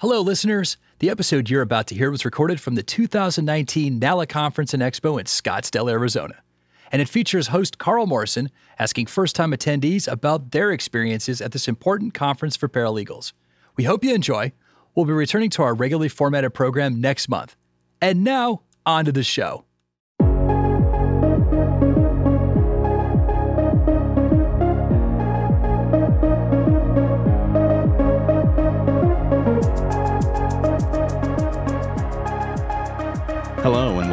Hello, 0.00 0.20
listeners. 0.20 0.76
The 0.98 1.08
episode 1.08 1.48
you're 1.48 1.62
about 1.62 1.86
to 1.86 1.94
hear 1.94 2.10
was 2.10 2.26
recorded 2.26 2.60
from 2.60 2.74
the 2.74 2.82
2019 2.82 3.98
NALA 3.98 4.26
Conference 4.26 4.74
and 4.74 4.82
Expo 4.82 5.18
in 5.18 5.24
Scottsdale, 5.24 5.90
Arizona. 5.90 6.42
And 6.92 7.00
it 7.00 7.08
features 7.08 7.46
host 7.46 7.78
Carl 7.78 8.06
Morrison 8.06 8.50
asking 8.78 9.06
first 9.06 9.34
time 9.34 9.52
attendees 9.52 10.06
about 10.06 10.50
their 10.50 10.70
experiences 10.70 11.40
at 11.40 11.52
this 11.52 11.66
important 11.66 12.12
conference 12.12 12.56
for 12.56 12.68
paralegals. 12.68 13.32
We 13.76 13.84
hope 13.84 14.04
you 14.04 14.14
enjoy. 14.14 14.52
We'll 14.94 15.06
be 15.06 15.14
returning 15.14 15.48
to 15.50 15.62
our 15.62 15.72
regularly 15.72 16.10
formatted 16.10 16.52
program 16.52 17.00
next 17.00 17.30
month. 17.30 17.56
And 18.02 18.22
now, 18.22 18.64
on 18.84 19.06
to 19.06 19.12
the 19.12 19.22
show. 19.22 19.64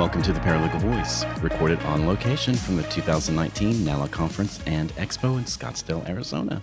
Welcome 0.04 0.22
to 0.22 0.34
the 0.34 0.40
Paralegal 0.42 0.82
Voice, 0.82 1.24
recorded 1.42 1.80
on 1.84 2.06
location 2.06 2.56
from 2.56 2.76
the 2.76 2.84
2019 2.84 3.86
NALA 3.86 4.10
Conference 4.10 4.60
and 4.66 4.94
Expo 4.98 5.38
in 5.38 5.46
Scottsdale, 5.46 6.06
Arizona. 6.10 6.62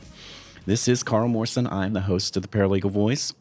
This 0.67 0.87
is 0.87 1.03
Carl 1.03 1.27
Morrison. 1.27 1.67
I'm 1.67 1.95
the 1.95 2.03
host 2.03 2.37
of 2.37 2.43
the 2.43 2.49
Paralegal 2.49 2.91
Voice. 2.91 3.33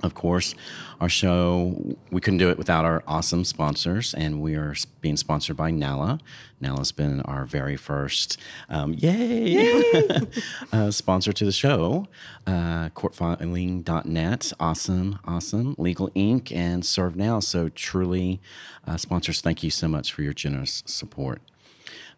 Of 0.00 0.14
course, 0.14 0.54
our 1.00 1.08
show, 1.08 1.96
we 2.12 2.20
couldn't 2.20 2.38
do 2.38 2.50
it 2.50 2.56
without 2.58 2.84
our 2.84 3.02
awesome 3.08 3.44
sponsors, 3.44 4.14
and 4.14 4.40
we 4.40 4.54
are 4.54 4.74
being 5.00 5.16
sponsored 5.16 5.56
by 5.56 5.72
NALA. 5.72 6.20
NALA's 6.60 6.92
been 6.92 7.20
our 7.22 7.44
very 7.44 7.76
first, 7.76 8.36
um, 8.68 8.94
yay, 8.94 10.20
uh, 10.72 10.92
sponsor 10.92 11.32
to 11.32 11.44
the 11.44 11.50
show. 11.50 12.06
Uh, 12.46 12.90
courtfiling.net, 12.90 14.52
awesome, 14.60 15.18
awesome. 15.24 15.74
Legal 15.78 16.10
Inc. 16.10 16.52
and 16.54 16.84
ServeNow. 16.84 17.42
So, 17.42 17.68
truly, 17.68 18.40
uh, 18.86 18.96
sponsors, 18.98 19.40
thank 19.40 19.64
you 19.64 19.70
so 19.70 19.88
much 19.88 20.12
for 20.12 20.22
your 20.22 20.32
generous 20.32 20.84
support. 20.86 21.42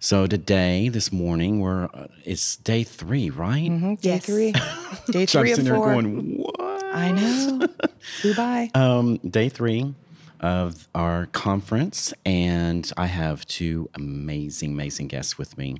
So 0.03 0.27
today, 0.27 0.89
this 0.89 1.13
morning, 1.13 1.61
we're 1.61 1.85
uh, 1.93 2.07
it's 2.25 2.57
day 2.57 2.85
three, 2.85 3.29
right? 3.29 3.71
Mm-hmm. 3.71 3.95
Day 3.97 4.09
Yes. 4.15 4.25
three. 4.25 4.53
Day 5.13 5.27
three 5.27 5.53
of 5.53 5.59
four. 5.67 5.93
going, 5.93 6.39
what? 6.39 6.60
I 6.93 7.13
know. 7.13 7.67
Dubai. 8.23 8.75
Um, 8.77 9.17
day 9.19 9.49
three 9.49 9.95
of 10.41 10.89
our 10.95 11.27
conference, 11.27 12.15
and 12.25 12.91
I 12.97 13.07
have 13.07 13.47
two 13.47 13.91
amazing, 13.95 14.73
amazing 14.73 15.09
guests 15.09 15.37
with 15.39 15.59
me. 15.59 15.77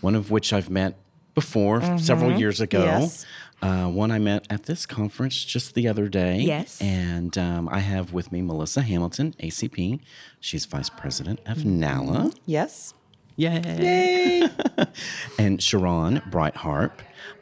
One 0.00 0.14
of 0.14 0.30
which 0.30 0.52
I've 0.52 0.70
met 0.70 0.96
before 1.34 1.98
several 1.98 2.38
years 2.38 2.60
ago. 2.60 2.82
Yes. 2.84 3.26
Uh, 3.62 3.86
one 3.88 4.10
I 4.10 4.18
met 4.18 4.46
at 4.50 4.64
this 4.64 4.84
conference 4.86 5.42
just 5.44 5.74
the 5.74 5.88
other 5.88 6.08
day. 6.08 6.38
Yes. 6.40 6.80
And 6.80 7.36
um, 7.38 7.68
I 7.70 7.80
have 7.80 8.12
with 8.12 8.30
me 8.30 8.42
Melissa 8.42 8.82
Hamilton, 8.82 9.34
ACP. 9.40 10.00
She's 10.40 10.66
vice 10.66 10.90
president 10.90 11.40
of 11.46 11.64
NALA. 11.64 12.32
yes. 12.44 12.94
Yay! 13.38 14.40
and 15.38 15.58
Sherron 15.58 16.22
Brightharp. 16.30 16.92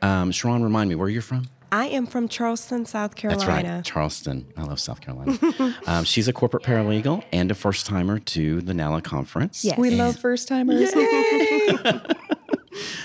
Um, 0.03 0.33
Sherron, 0.33 0.65
remind 0.65 0.91
me 0.91 0.97
where 0.97 1.09
you're 1.09 1.23
from. 1.23 1.45
I 1.75 1.87
am 1.87 2.07
from 2.07 2.29
Charleston, 2.29 2.87
South 2.87 3.17
Carolina. 3.17 3.41
That's 3.41 3.49
Carolina. 3.49 3.75
right, 3.79 3.85
Charleston. 3.85 4.47
I 4.57 4.63
love 4.63 4.79
South 4.79 5.01
Carolina. 5.01 5.77
um, 5.89 6.05
she's 6.05 6.29
a 6.29 6.33
corporate 6.33 6.63
paralegal 6.63 7.25
and 7.33 7.51
a 7.51 7.55
first 7.57 7.85
timer 7.85 8.21
to 8.21 8.61
the 8.61 8.73
NALA 8.73 9.03
conference. 9.03 9.65
Yes. 9.65 9.77
We 9.77 9.91
love 9.91 10.17
first 10.17 10.47
timers. 10.47 10.95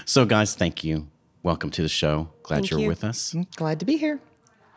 So, 0.06 0.26
guys, 0.26 0.56
thank 0.56 0.84
you. 0.84 1.08
Welcome 1.44 1.70
to 1.72 1.84
the 1.84 1.90
show. 1.90 2.30
Glad 2.42 2.58
Thank 2.58 2.72
you're 2.72 2.80
you. 2.80 2.88
with 2.88 3.04
us. 3.04 3.36
Glad 3.56 3.80
to 3.80 3.86
be 3.86 3.98
here. 3.98 4.20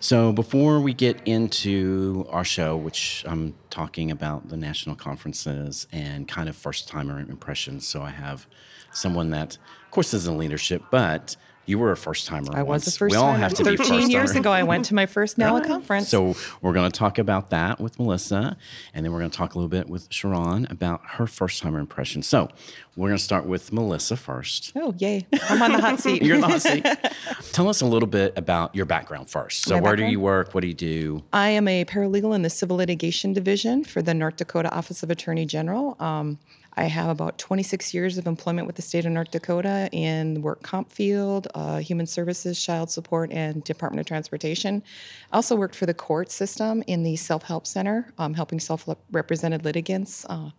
So, 0.01 0.31
before 0.33 0.81
we 0.81 0.93
get 0.93 1.21
into 1.25 2.27
our 2.29 2.45
show, 2.45 2.77
which 2.77 3.25
I'm 3.27 3.55
talking 3.71 4.11
about 4.11 4.51
the 4.51 4.59
national 4.59 4.97
conferences 4.97 5.87
and 5.91 6.29
kind 6.29 6.51
of 6.51 6.57
first 6.57 6.87
timer 6.87 7.19
impressions, 7.19 7.87
so 7.89 8.03
I 8.03 8.11
have 8.11 8.47
someone 8.91 9.31
that, 9.31 9.57
of 9.57 9.91
course, 9.91 10.13
is 10.13 10.27
in 10.27 10.37
leadership, 10.37 10.83
but 10.91 11.37
you 11.67 11.79
were 11.79 11.93
a 11.93 11.97
first 11.97 12.27
timer. 12.27 12.51
I 12.55 12.63
was 12.63 12.85
the 12.85 12.91
first 12.91 13.13
We 13.13 13.17
all 13.17 13.33
timer. 13.33 13.39
have 13.39 13.55
to 13.55 13.65
be 13.65 13.77
13 13.77 14.01
first 14.01 14.11
years 14.11 14.35
ago, 14.35 14.51
I 14.53 14.63
went 14.65 14.85
to 14.87 14.95
my 14.95 15.07
first 15.07 15.39
NALA 15.39 15.65
conference. 15.67 16.09
So 16.09 16.35
we're 16.61 16.73
going 16.73 16.91
to 16.91 16.99
talk 16.99 17.19
about 17.19 17.51
that 17.51 17.81
with 17.81 17.99
Melissa, 17.99 18.57
and 18.93 19.05
then 19.05 19.13
we're 19.13 19.21
going 19.21 19.31
to 19.31 19.37
talk 19.37 19.55
a 19.55 19.59
little 19.59 19.69
bit 19.69 19.89
with 19.89 20.09
Sherron 20.11 20.71
about 20.71 21.01
her 21.13 21.27
first 21.27 21.63
timer 21.63 21.79
impression. 21.79 22.23
So 22.23 22.49
we're 22.97 23.09
going 23.09 23.19
to 23.19 23.25
start 23.25 23.47
with 23.47 23.73
Melissa 23.73 24.17
first. 24.17 24.73
oh, 24.77 24.95
yay. 24.99 25.27
I'm 25.49 25.63
on 25.63 25.73
the 25.73 25.81
hot 25.81 26.01
seat. 26.01 26.23
You're 26.25 26.35
in 26.37 26.41
the 26.43 26.49
hot 26.49 26.63
seat. 26.63 26.85
Tell 27.53 27.69
us 27.69 27.81
a 27.81 27.87
little 27.87 28.09
bit 28.09 28.37
about 28.37 28.75
your 28.75 28.85
background 28.85 29.31
first. 29.31 29.63
So 29.63 29.77
My 29.77 29.81
where 29.81 29.97
do 29.97 30.05
you 30.05 30.21
work? 30.21 30.55
What 30.55 30.61
do 30.63 30.67
you 30.69 30.75
do? 30.75 31.23
I 31.33 31.49
am 31.51 31.69
a 31.69 31.85
paralegal 31.85 32.35
in 32.35 32.43
the 32.43 32.51
Civil 32.51 32.77
Litigation 32.77 33.33
Division 33.33 33.85
for 33.85 34.03
the 34.03 34.13
North 34.15 34.37
Dakota 34.37 34.71
Office 34.75 35.03
of 35.03 35.11
Attorney 35.11 35.47
General. 35.47 35.97
Um, 36.01 36.39
I 36.75 36.85
have 36.85 37.09
about 37.09 37.39
26 37.39 37.93
years 37.93 38.17
of 38.17 38.27
employment 38.27 38.67
with 38.67 38.77
the 38.77 38.83
state 38.83 39.05
of 39.05 39.13
North 39.13 39.31
Dakota 39.31 39.89
in 39.93 40.35
the 40.35 40.41
work 40.41 40.63
comp 40.63 40.91
field, 40.91 41.49
uh, 41.55 41.79
human 41.79 42.07
services, 42.07 42.63
child 42.63 42.91
support, 42.91 43.31
and 43.31 43.63
Department 43.63 44.01
of 44.01 44.07
Transportation. 44.07 44.83
I 45.31 45.37
also 45.37 45.55
worked 45.55 45.75
for 45.75 45.87
the 45.87 45.95
court 45.95 46.31
system 46.31 46.83
in 46.87 47.03
the 47.03 47.17
Self 47.17 47.43
Help 47.43 47.67
Center, 47.67 48.13
um, 48.19 48.35
helping 48.35 48.59
self 48.59 48.89
represented 49.11 49.65
litigants. 49.65 50.25
Uh, 50.29 50.51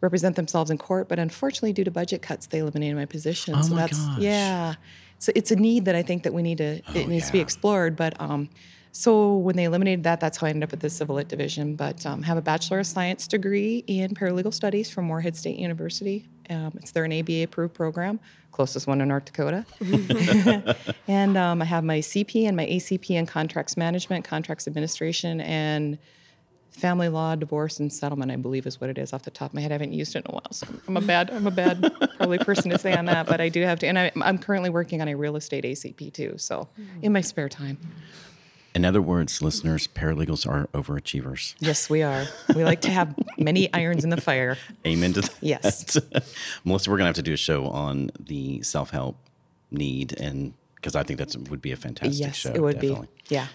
represent 0.00 0.34
themselves 0.34 0.70
in 0.70 0.78
court, 0.78 1.08
but 1.08 1.18
unfortunately, 1.18 1.74
due 1.74 1.84
to 1.84 1.90
budget 1.90 2.22
cuts, 2.22 2.46
they 2.46 2.60
eliminated 2.60 2.96
my 2.96 3.04
position. 3.04 3.54
Oh 3.54 3.60
so 3.60 3.74
my 3.74 3.82
that's 3.82 3.98
gosh. 3.98 4.18
yeah. 4.18 4.74
So 5.18 5.30
it's 5.34 5.50
a 5.50 5.56
need 5.56 5.84
that 5.84 5.94
I 5.94 6.02
think 6.02 6.22
that 6.22 6.32
we 6.32 6.42
need 6.42 6.56
to 6.58 6.80
it 6.94 7.06
needs 7.06 7.26
to 7.26 7.32
be 7.32 7.40
explored. 7.40 7.96
But 7.96 8.18
um, 8.18 8.48
so 8.92 9.36
when 9.36 9.56
they 9.56 9.64
eliminated 9.64 10.04
that, 10.04 10.20
that's 10.20 10.38
how 10.38 10.46
I 10.46 10.50
ended 10.50 10.68
up 10.68 10.72
at 10.72 10.80
the 10.80 10.90
civil 10.90 11.16
lit 11.16 11.28
division. 11.28 11.76
But 11.76 12.04
um, 12.04 12.22
have 12.22 12.36
a 12.36 12.42
bachelor 12.42 12.80
of 12.80 12.86
science 12.86 13.28
degree 13.28 13.84
in 13.86 14.14
paralegal 14.14 14.52
studies 14.52 14.90
from 14.90 15.06
Moorhead 15.06 15.36
State 15.36 15.58
University. 15.58 16.28
Um, 16.48 16.72
it's 16.76 16.90
they're 16.90 17.04
an 17.04 17.12
ABA 17.12 17.44
approved 17.44 17.74
program, 17.74 18.18
closest 18.50 18.88
one 18.88 19.00
in 19.00 19.08
North 19.08 19.26
Dakota. 19.26 19.64
and 21.08 21.36
um, 21.36 21.62
I 21.62 21.64
have 21.64 21.84
my 21.84 21.98
CP 21.98 22.46
and 22.46 22.56
my 22.56 22.66
ACP 22.66 23.10
in 23.10 23.26
contracts 23.26 23.76
management, 23.76 24.24
contracts 24.24 24.66
administration, 24.66 25.40
and 25.40 25.96
family 26.72 27.08
law, 27.08 27.36
divorce, 27.36 27.78
and 27.78 27.92
settlement. 27.92 28.32
I 28.32 28.36
believe 28.36 28.66
is 28.66 28.80
what 28.80 28.90
it 28.90 28.98
is 28.98 29.12
off 29.12 29.22
the 29.22 29.30
top 29.30 29.50
of 29.50 29.54
my 29.54 29.60
head. 29.60 29.70
I 29.70 29.74
haven't 29.74 29.92
used 29.92 30.16
it 30.16 30.24
in 30.24 30.30
a 30.30 30.34
while, 30.34 30.50
so 30.50 30.66
I'm 30.88 30.96
a 30.96 31.00
bad, 31.00 31.30
I'm 31.30 31.46
a 31.46 31.52
bad 31.52 31.92
probably 32.16 32.38
person 32.38 32.70
to 32.70 32.78
say 32.78 32.96
on 32.96 33.04
that. 33.04 33.26
But 33.28 33.40
I 33.40 33.48
do 33.48 33.62
have 33.62 33.78
to, 33.80 33.86
and 33.86 33.96
I, 33.96 34.10
I'm 34.20 34.38
currently 34.38 34.70
working 34.70 35.00
on 35.00 35.06
a 35.06 35.14
real 35.14 35.36
estate 35.36 35.62
ACP 35.62 36.12
too. 36.12 36.34
So 36.38 36.68
in 37.02 37.12
my 37.12 37.20
spare 37.20 37.48
time, 37.48 37.78
In 38.74 38.84
other 38.84 39.02
words, 39.02 39.42
listeners, 39.42 39.88
paralegals 39.88 40.48
are 40.48 40.68
overachievers. 40.68 41.54
yes, 41.58 41.90
we 41.90 42.02
are. 42.02 42.26
We 42.54 42.62
like 42.64 42.80
to 42.82 42.90
have 42.90 43.14
many 43.38 43.72
irons 43.74 44.04
in 44.04 44.10
the 44.10 44.20
fire. 44.20 44.56
Amen 44.86 45.12
to 45.14 45.22
that. 45.22 45.34
Yes. 45.40 45.98
Melissa, 46.64 46.88
we're 46.90 46.96
going 46.98 47.04
to 47.06 47.08
have 47.08 47.14
to 47.16 47.22
do 47.22 47.32
a 47.32 47.36
show 47.36 47.66
on 47.66 48.10
the 48.20 48.62
self 48.62 48.90
help 48.90 49.16
need, 49.72 50.18
and 50.20 50.54
because 50.76 50.94
I 50.94 51.02
think 51.02 51.18
that 51.18 51.34
would 51.50 51.60
be 51.60 51.72
a 51.72 51.76
fantastic 51.76 52.20
yes, 52.26 52.36
show. 52.36 52.50
it 52.52 52.62
would 52.62 52.76
definitely. 52.76 53.08
be. 53.28 53.34
Yeah. 53.34 53.46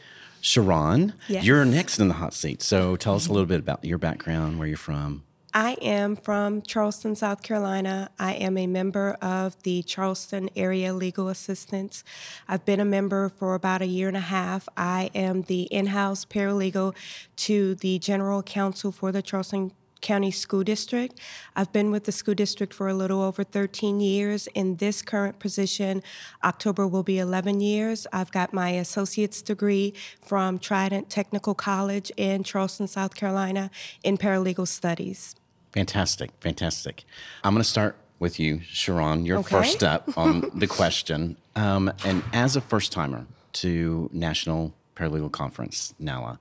Sherron, 0.41 1.13
Yes. 1.27 1.43
you're 1.45 1.65
next 1.65 1.97
in 1.99 2.07
the 2.07 2.13
hot 2.15 2.33
seat. 2.33 2.61
So 2.61 2.95
tell 2.95 3.15
us 3.15 3.27
a 3.27 3.31
little 3.33 3.47
bit 3.47 3.59
about 3.59 3.83
your 3.83 3.97
background, 3.97 4.59
where 4.59 4.67
you're 4.67 4.77
from. 4.77 5.23
I 5.57 5.77
am 5.81 6.17
from 6.17 6.63
Charleston, 6.63 7.15
South 7.15 7.41
Carolina. 7.41 8.09
I 8.19 8.33
am 8.33 8.57
a 8.57 8.67
member 8.67 9.15
of 9.21 9.55
the 9.63 9.83
Charleston 9.83 10.49
Area 10.53 10.93
Legal 10.93 11.29
Assistance. 11.29 12.03
I've 12.45 12.65
been 12.65 12.81
a 12.81 12.85
member 12.85 13.29
for 13.29 13.55
about 13.55 13.81
a 13.81 13.85
year 13.85 14.09
and 14.09 14.17
a 14.17 14.19
half. 14.19 14.67
I 14.75 15.11
am 15.15 15.43
the 15.43 15.61
in 15.61 15.85
house 15.87 16.25
paralegal 16.25 16.93
to 17.37 17.75
the 17.75 17.99
General 17.99 18.43
Counsel 18.43 18.91
for 18.91 19.13
the 19.13 19.21
Charleston 19.21 19.71
County 20.01 20.29
School 20.29 20.65
District. 20.65 21.17
I've 21.55 21.71
been 21.71 21.89
with 21.89 22.03
the 22.03 22.11
school 22.11 22.35
district 22.35 22.73
for 22.73 22.89
a 22.89 22.93
little 22.93 23.21
over 23.21 23.45
13 23.45 24.01
years. 24.01 24.47
In 24.47 24.75
this 24.75 25.01
current 25.01 25.39
position, 25.39 26.03
October 26.43 26.85
will 26.85 27.01
be 27.01 27.17
11 27.17 27.61
years. 27.61 28.05
I've 28.11 28.31
got 28.31 28.51
my 28.51 28.71
associate's 28.71 29.41
degree 29.41 29.93
from 30.21 30.59
Trident 30.59 31.09
Technical 31.09 31.55
College 31.55 32.11
in 32.17 32.43
Charleston, 32.43 32.89
South 32.89 33.15
Carolina, 33.15 33.71
in 34.03 34.17
paralegal 34.17 34.67
studies. 34.67 35.33
Fantastic, 35.75 36.31
fantastic. 36.39 37.03
I'm 37.43 37.53
going 37.53 37.61
to 37.61 37.67
start 37.69 37.97
with 38.17 38.39
you, 38.39 38.59
Sherron. 38.59 39.25
You're 39.27 39.39
Okay. 39.39 39.49
first 39.49 39.83
up 39.83 40.17
on 40.17 40.49
the 40.55 40.67
question. 40.67 41.35
Um, 41.55 41.91
and 42.05 42.23
as 42.31 42.55
a 42.55 42.61
first 42.61 42.93
timer 42.93 43.27
to 43.53 44.09
National 44.13 44.73
Paralegal 44.95 45.33
Conference, 45.33 45.93
NALA, 45.99 46.39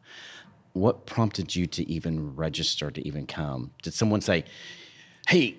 what 0.72 1.04
prompted 1.04 1.56
you 1.56 1.66
to 1.66 1.88
even 1.90 2.36
register 2.36 2.92
to 2.92 3.04
even 3.06 3.26
come? 3.26 3.72
Did 3.82 3.92
someone 3.92 4.20
say, 4.20 4.44
hey, 5.28 5.56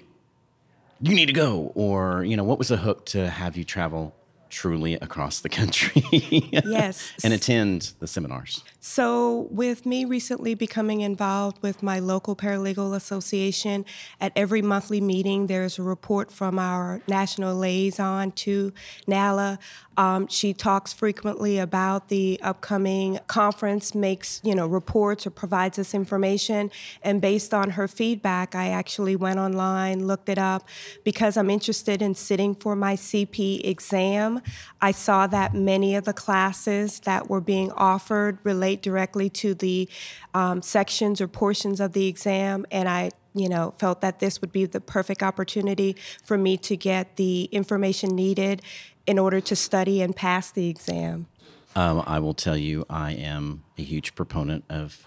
you 1.02 1.14
need 1.14 1.26
to 1.26 1.34
go? 1.34 1.74
Or, 1.76 2.24
you 2.24 2.38
know, 2.38 2.46
what 2.46 2.58
was 2.58 2.70
the 2.70 2.78
hook 2.78 3.06
to 3.08 3.30
have 3.30 3.58
you 3.58 3.66
travel 3.66 4.16
truly 4.50 4.94
across 4.96 5.40
the 5.42 5.50
country 5.50 6.04
Yes. 6.66 7.14
and 7.24 7.34
attend 7.34 7.94
the 8.00 8.08
seminars? 8.08 8.64
So, 8.80 9.48
with 9.50 9.86
me 9.86 10.06
recently 10.06 10.54
becoming 10.54 11.02
involved 11.02 11.58
with 11.62 11.82
my 11.82 12.00
local 12.00 12.36
paralegal 12.36 12.96
association, 12.96 13.84
at 14.22 14.32
every 14.36 14.62
monthly 14.62 15.02
meeting, 15.02 15.48
there's 15.48 15.80
a 15.80 15.84
report 15.84 16.32
from 16.32 16.60
our 16.60 17.02
national 17.08 17.56
liaison 17.56 18.32
to 18.34 18.72
NALA 19.08 19.58
Um, 19.98 20.28
she 20.28 20.54
talks 20.54 20.94
frequently 20.94 21.58
about 21.60 22.10
the 22.10 22.40
upcoming 22.42 23.20
conference, 23.28 23.96
makes 23.96 24.42
you 24.44 24.56
know 24.56 24.68
reports 24.68 25.26
or 25.26 25.30
provides 25.30 25.80
us 25.80 25.94
information. 25.94 26.72
And 27.02 27.22
based 27.22 27.54
on 27.54 27.72
her 27.72 27.88
feedback, 27.88 28.56
I 28.56 28.70
actually 28.70 29.16
went 29.16 29.40
online, 29.40 30.06
looked 30.08 30.30
it 30.30 30.38
up, 30.38 30.68
because 31.04 31.38
I'm 31.38 31.50
interested 31.50 32.02
in 32.02 32.16
sitting 32.16 32.56
for 32.56 32.76
my 32.76 32.96
CP 32.96 33.64
exam. 33.64 34.42
I 34.82 34.92
saw 34.92 35.28
that 35.28 35.54
many 35.54 35.96
of 35.96 36.06
the 36.06 36.14
classes 36.14 37.00
that 37.02 37.30
were 37.30 37.42
being 37.42 37.72
offered 37.72 38.40
relate 38.44 38.82
directly 38.82 39.30
to 39.32 39.54
the 39.54 39.90
um, 40.34 40.62
sections 40.62 41.22
or 41.22 41.28
portions 41.28 41.80
of 41.80 41.94
the 41.94 42.08
exam, 42.08 42.66
and 42.72 42.90
I 42.90 43.12
you 43.36 43.50
know, 43.50 43.74
felt 43.78 44.00
that 44.00 44.20
this 44.20 44.40
would 44.40 44.54
be 44.54 44.66
the 44.66 44.80
perfect 44.80 45.22
opportunity 45.22 45.96
for 46.24 46.38
me 46.38 46.56
to 46.56 46.78
get 46.78 47.18
the 47.18 47.44
information 47.52 48.16
needed 48.16 48.62
in 49.08 49.20
order 49.20 49.40
to 49.42 49.56
study 49.56 50.02
and 50.02 50.16
pass 50.16 50.52
the 50.52 50.70
exam. 50.70 51.28
Um, 51.76 52.04
I 52.08 52.20
will 52.20 52.34
tell 52.34 52.58
you, 52.58 52.86
I 52.90 53.12
am 53.12 53.64
a 53.78 53.82
huge 53.82 54.16
proponent 54.16 54.64
of 54.70 55.06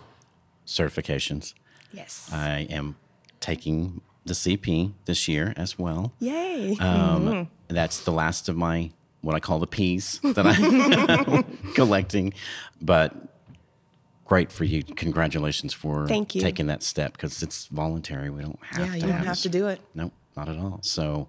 certifications. 0.66 1.54
Yes. 1.92 2.28
I 2.32 2.66
am 2.70 2.96
taking 3.40 4.02
the 4.26 4.34
CP 4.34 4.92
this 5.06 5.26
year 5.26 5.54
as 5.56 5.78
well. 5.78 6.12
Yay. 6.20 6.76
Um, 6.78 7.26
mm-hmm. 7.26 7.74
That's 7.74 8.00
the 8.00 8.12
last 8.12 8.48
of 8.48 8.56
my 8.56 8.90
what 9.20 9.34
I 9.34 9.40
call 9.40 9.58
the 9.58 9.66
P's 9.66 10.20
that 10.22 10.46
I'm 10.46 11.42
collecting, 11.74 12.34
but 12.80 13.14
great 14.24 14.52
for 14.52 14.64
you. 14.64 14.84
Congratulations 14.84 15.72
for 15.72 16.06
Thank 16.06 16.34
you. 16.34 16.40
taking 16.40 16.66
that 16.68 16.82
step 16.82 17.12
because 17.12 17.42
it's 17.42 17.66
voluntary. 17.66 18.30
We 18.30 18.42
don't 18.42 18.58
have 18.62 18.86
yeah, 18.86 18.92
to. 18.92 18.98
you 18.98 19.12
don't 19.12 19.24
have 19.24 19.40
to 19.40 19.48
do 19.48 19.66
it. 19.68 19.80
Nope, 19.94 20.12
not 20.36 20.48
at 20.48 20.56
all. 20.56 20.80
So, 20.82 21.28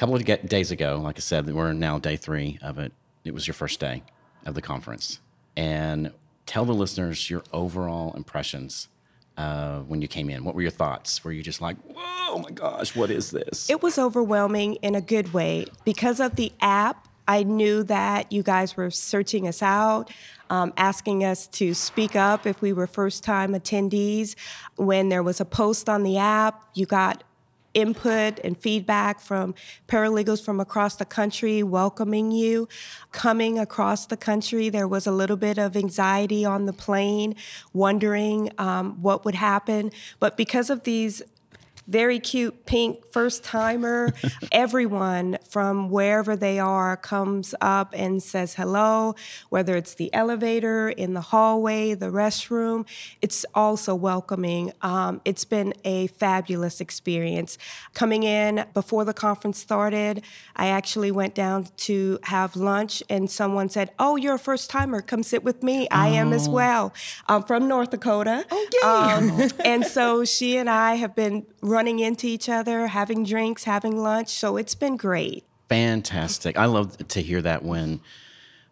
couple 0.00 0.16
of 0.16 0.48
days 0.48 0.70
ago, 0.70 0.98
like 1.04 1.18
I 1.18 1.20
said, 1.20 1.46
we're 1.52 1.74
now 1.74 1.98
day 1.98 2.16
three 2.16 2.58
of 2.62 2.78
it. 2.78 2.90
It 3.22 3.34
was 3.34 3.46
your 3.46 3.52
first 3.52 3.78
day 3.80 4.02
of 4.46 4.54
the 4.54 4.62
conference, 4.62 5.20
and 5.58 6.10
tell 6.46 6.64
the 6.64 6.72
listeners 6.72 7.28
your 7.28 7.42
overall 7.52 8.14
impressions 8.14 8.88
uh, 9.36 9.80
when 9.80 10.00
you 10.00 10.08
came 10.08 10.30
in. 10.30 10.42
What 10.42 10.54
were 10.54 10.62
your 10.62 10.70
thoughts? 10.70 11.22
Were 11.22 11.32
you 11.32 11.42
just 11.42 11.60
like, 11.60 11.76
"Whoa, 11.82 12.38
my 12.38 12.50
gosh, 12.50 12.96
what 12.96 13.10
is 13.10 13.30
this?" 13.30 13.68
It 13.68 13.82
was 13.82 13.98
overwhelming 13.98 14.76
in 14.76 14.94
a 14.94 15.02
good 15.02 15.34
way 15.34 15.66
because 15.84 16.18
of 16.18 16.36
the 16.36 16.50
app. 16.62 17.06
I 17.28 17.42
knew 17.42 17.82
that 17.84 18.32
you 18.32 18.42
guys 18.42 18.78
were 18.78 18.90
searching 18.90 19.46
us 19.46 19.62
out 19.62 20.10
um, 20.50 20.72
asking 20.76 21.24
us 21.24 21.46
to 21.46 21.72
speak 21.72 22.16
up 22.16 22.44
if 22.44 22.60
we 22.60 22.72
were 22.72 22.88
first 22.88 23.22
time 23.24 23.54
attendees. 23.54 24.34
When 24.76 25.08
there 25.08 25.22
was 25.22 25.40
a 25.40 25.44
post 25.44 25.88
on 25.88 26.02
the 26.02 26.18
app, 26.18 26.62
you 26.74 26.86
got 26.86 27.22
input 27.74 28.38
and 28.42 28.56
feedback 28.58 29.20
from 29.20 29.54
paralegals 29.88 30.44
from 30.44 30.60
across 30.60 30.96
the 30.96 31.04
country 31.04 31.62
welcoming 31.62 32.30
you. 32.30 32.68
Coming 33.12 33.58
across 33.58 34.06
the 34.06 34.16
country, 34.16 34.68
there 34.68 34.88
was 34.88 35.06
a 35.06 35.12
little 35.12 35.36
bit 35.36 35.58
of 35.58 35.76
anxiety 35.76 36.44
on 36.44 36.66
the 36.66 36.72
plane, 36.72 37.34
wondering 37.72 38.50
um, 38.58 39.00
what 39.02 39.24
would 39.24 39.34
happen. 39.34 39.92
But 40.18 40.36
because 40.36 40.70
of 40.70 40.84
these 40.84 41.22
very 41.90 42.20
cute 42.20 42.66
pink 42.66 43.04
first 43.12 43.42
timer. 43.42 44.14
Everyone 44.52 45.38
from 45.48 45.90
wherever 45.90 46.36
they 46.36 46.60
are 46.60 46.96
comes 46.96 47.52
up 47.60 47.92
and 47.96 48.22
says 48.22 48.54
hello, 48.54 49.16
whether 49.48 49.76
it's 49.76 49.94
the 49.94 50.12
elevator, 50.14 50.88
in 50.88 51.14
the 51.14 51.20
hallway, 51.20 51.94
the 51.94 52.06
restroom. 52.06 52.86
It's 53.20 53.44
also 53.54 53.96
welcoming. 53.96 54.72
Um, 54.82 55.20
it's 55.24 55.44
been 55.44 55.74
a 55.84 56.06
fabulous 56.06 56.80
experience. 56.80 57.58
Coming 57.92 58.22
in 58.22 58.64
before 58.72 59.04
the 59.04 59.14
conference 59.14 59.58
started, 59.58 60.22
I 60.54 60.68
actually 60.68 61.10
went 61.10 61.34
down 61.34 61.66
to 61.78 62.20
have 62.24 62.54
lunch, 62.54 63.02
and 63.10 63.28
someone 63.28 63.68
said, 63.68 63.90
Oh, 63.98 64.14
you're 64.14 64.34
a 64.34 64.38
first 64.38 64.70
timer. 64.70 65.02
Come 65.02 65.24
sit 65.24 65.42
with 65.42 65.64
me. 65.64 65.88
I 65.90 66.08
am 66.08 66.32
as 66.32 66.46
oh. 66.46 66.52
well. 66.52 66.94
I'm 67.26 67.42
from 67.42 67.66
North 67.66 67.90
Dakota. 67.90 68.46
Okay. 68.50 68.86
Um, 68.86 69.50
and 69.64 69.84
so 69.84 70.24
she 70.24 70.56
and 70.56 70.70
I 70.70 70.94
have 70.94 71.16
been 71.16 71.46
running 71.60 71.79
into 71.88 72.26
each 72.26 72.48
other, 72.48 72.88
having 72.88 73.24
drinks, 73.24 73.64
having 73.64 73.96
lunch. 73.96 74.28
So 74.28 74.56
it's 74.56 74.74
been 74.74 74.96
great. 74.96 75.44
Fantastic. 75.68 76.58
I 76.58 76.66
love 76.66 76.96
to 77.08 77.22
hear 77.22 77.40
that 77.42 77.62
when 77.62 78.00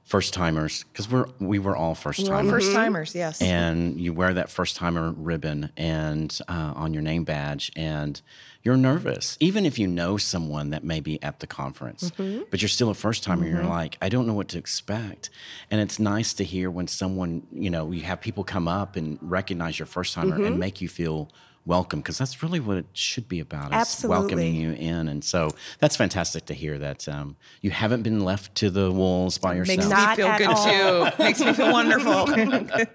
first 0.08 0.32
timers 0.32 0.84
because 0.84 1.10
we're 1.10 1.26
we 1.38 1.58
were 1.58 1.76
all 1.76 1.94
first 1.94 2.26
timers. 2.26 2.64
First 2.64 2.72
timers, 2.72 3.14
yes. 3.14 3.43
And 3.43 4.00
you 4.00 4.14
wear 4.14 4.32
that 4.34 4.49
first 4.49 4.76
timer 4.76 5.12
ribbon 5.12 5.70
and 5.76 6.37
uh, 6.49 6.72
on 6.75 6.94
your 6.94 7.02
name 7.02 7.25
badge, 7.25 7.70
and 7.76 8.20
you're 8.62 8.76
nervous, 8.76 9.37
even 9.38 9.66
if 9.66 9.78
you 9.78 9.87
know 9.87 10.16
someone 10.16 10.70
that 10.70 10.82
may 10.82 11.00
be 11.00 11.22
at 11.22 11.40
the 11.40 11.46
conference, 11.46 12.11
mm-hmm. 12.11 12.44
but 12.50 12.62
you're 12.62 12.69
still 12.70 12.88
a 12.90 12.94
first 12.94 13.22
timer. 13.22 13.44
Mm-hmm. 13.44 13.56
You're 13.56 13.66
like, 13.66 13.99
I 14.00 14.08
don't 14.08 14.26
know 14.26 14.34
what 14.34 14.49
to 14.49 14.58
expect, 14.58 15.28
and 15.70 15.81
it's 15.81 15.99
nice 15.99 16.32
to 16.34 16.44
hear 16.44 16.70
when 16.70 16.88
someone, 16.88 17.46
you 17.52 17.70
know, 17.70 17.93
you 17.93 18.02
have 18.02 18.20
people 18.20 18.44
come 18.44 18.66
up 18.66 18.96
and 18.96 19.19
recognize 19.20 19.78
your 19.78 19.87
first 19.87 20.14
timer 20.14 20.37
mm-hmm. 20.37 20.46
and 20.46 20.58
make 20.58 20.81
you 20.81 20.88
feel 20.88 21.31
welcome 21.69 22.00
because 22.00 22.17
that's 22.19 22.43
really 22.43 22.59
what 22.59 22.79
it 22.79 22.87
should 22.94 23.29
be 23.29 23.38
about 23.38 23.73
is 23.75 24.05
welcoming 24.05 24.55
you 24.55 24.73
in. 24.73 25.09
And 25.09 25.23
so 25.23 25.50
that's 25.79 25.97
fantastic 25.97 26.47
to 26.47 26.55
hear 26.55 26.79
that 26.79 27.06
um, 27.06 27.37
you 27.61 27.70
haven't 27.70 28.03
been 28.03 28.25
left 28.25 28.55
to 28.56 28.70
the 28.70 28.91
wolves 28.91 29.37
by 29.38 29.55
yourself. 29.55 29.91
makes 29.91 30.09
me 30.09 30.17
feel 30.17 30.38
good 30.38 30.49
all. 30.49 31.11
too. 31.11 31.17
makes 31.23 31.41
me 31.41 31.53
feel 31.53 31.70
wonderful. 31.70 32.29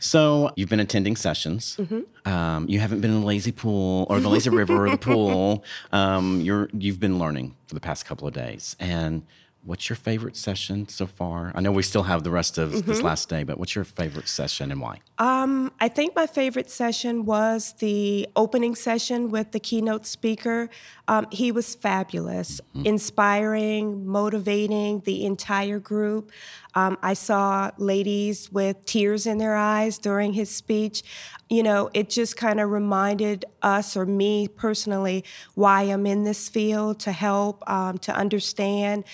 So 0.00 0.52
you've 0.56 0.68
been 0.68 0.80
attending 0.80 1.16
sessions. 1.16 1.76
Mm-hmm. 1.76 2.30
um, 2.30 2.68
you 2.68 2.78
haven't 2.78 3.00
been 3.00 3.10
in 3.10 3.20
the 3.20 3.26
lazy 3.26 3.52
pool 3.52 4.06
or 4.08 4.20
the 4.20 4.28
lazy 4.28 4.50
river 4.50 4.86
or 4.86 4.90
the 4.90 4.98
pool. 5.10 5.64
Um, 5.92 6.40
you're 6.40 6.68
you've 6.72 7.00
been 7.00 7.18
learning 7.18 7.56
for 7.66 7.74
the 7.74 7.80
past 7.80 8.06
couple 8.06 8.28
of 8.28 8.34
days. 8.34 8.76
And 8.78 9.26
what's 9.64 9.88
your 9.88 9.96
favorite 9.96 10.36
session 10.36 10.88
so 10.88 11.06
far? 11.06 11.52
I 11.54 11.60
know 11.60 11.72
we 11.72 11.82
still 11.82 12.04
have 12.04 12.22
the 12.22 12.30
rest 12.30 12.58
of 12.58 12.70
mm-hmm. 12.70 12.88
this 12.88 13.02
last 13.02 13.28
day, 13.28 13.44
but 13.44 13.58
what's 13.58 13.74
your 13.74 13.84
favorite 13.84 14.28
session 14.28 14.70
and 14.70 14.80
why? 14.80 15.00
Um, 15.18 15.72
I 15.80 15.88
think 15.88 16.14
my 16.14 16.26
favorite 16.26 16.70
session 16.70 17.24
was 17.24 17.74
the 17.78 18.28
opening 18.36 18.74
session 18.74 19.30
with 19.30 19.52
the 19.52 19.60
keynote 19.60 20.06
speaker. 20.06 20.68
Um, 21.06 21.26
he 21.30 21.52
was 21.52 21.74
fabulous, 21.74 22.60
mm-hmm. 22.74 22.86
inspiring, 22.86 24.06
motivating 24.06 25.00
the 25.00 25.24
entire 25.24 25.78
group. 25.78 26.32
Um, 26.74 26.96
I 27.02 27.14
saw 27.14 27.70
ladies 27.76 28.50
with 28.50 28.84
tears 28.86 29.26
in 29.26 29.38
their 29.38 29.54
eyes 29.54 29.98
during 29.98 30.32
his 30.32 30.50
speech. 30.50 31.02
You 31.50 31.62
know, 31.62 31.90
it 31.92 32.08
just 32.08 32.36
kind 32.36 32.58
of 32.58 32.70
reminded 32.70 33.44
us, 33.62 33.96
or 33.96 34.06
me 34.06 34.48
personally, 34.48 35.24
why 35.54 35.82
I'm 35.82 36.06
in 36.06 36.24
this 36.24 36.48
field 36.48 37.00
to 37.00 37.12
help, 37.12 37.68
um, 37.68 37.98
to 37.98 38.12
understand 38.14 39.04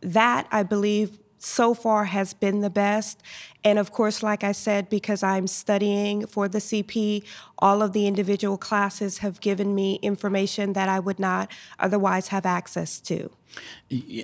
that 0.00 0.46
I 0.50 0.62
believe 0.62 1.18
so 1.44 1.74
far 1.74 2.04
has 2.04 2.34
been 2.34 2.60
the 2.60 2.70
best. 2.70 3.20
And 3.64 3.78
of 3.78 3.92
course, 3.92 4.22
like 4.22 4.44
I 4.44 4.52
said, 4.52 4.88
because 4.88 5.22
I'm 5.22 5.46
studying 5.46 6.26
for 6.26 6.48
the 6.48 6.58
CP, 6.58 7.24
all 7.58 7.82
of 7.82 7.92
the 7.92 8.06
individual 8.06 8.56
classes 8.56 9.18
have 9.18 9.40
given 9.40 9.74
me 9.74 9.98
information 10.02 10.72
that 10.74 10.88
I 10.88 11.00
would 11.00 11.18
not 11.18 11.50
otherwise 11.78 12.28
have 12.28 12.46
access 12.46 13.00
to. 13.00 13.30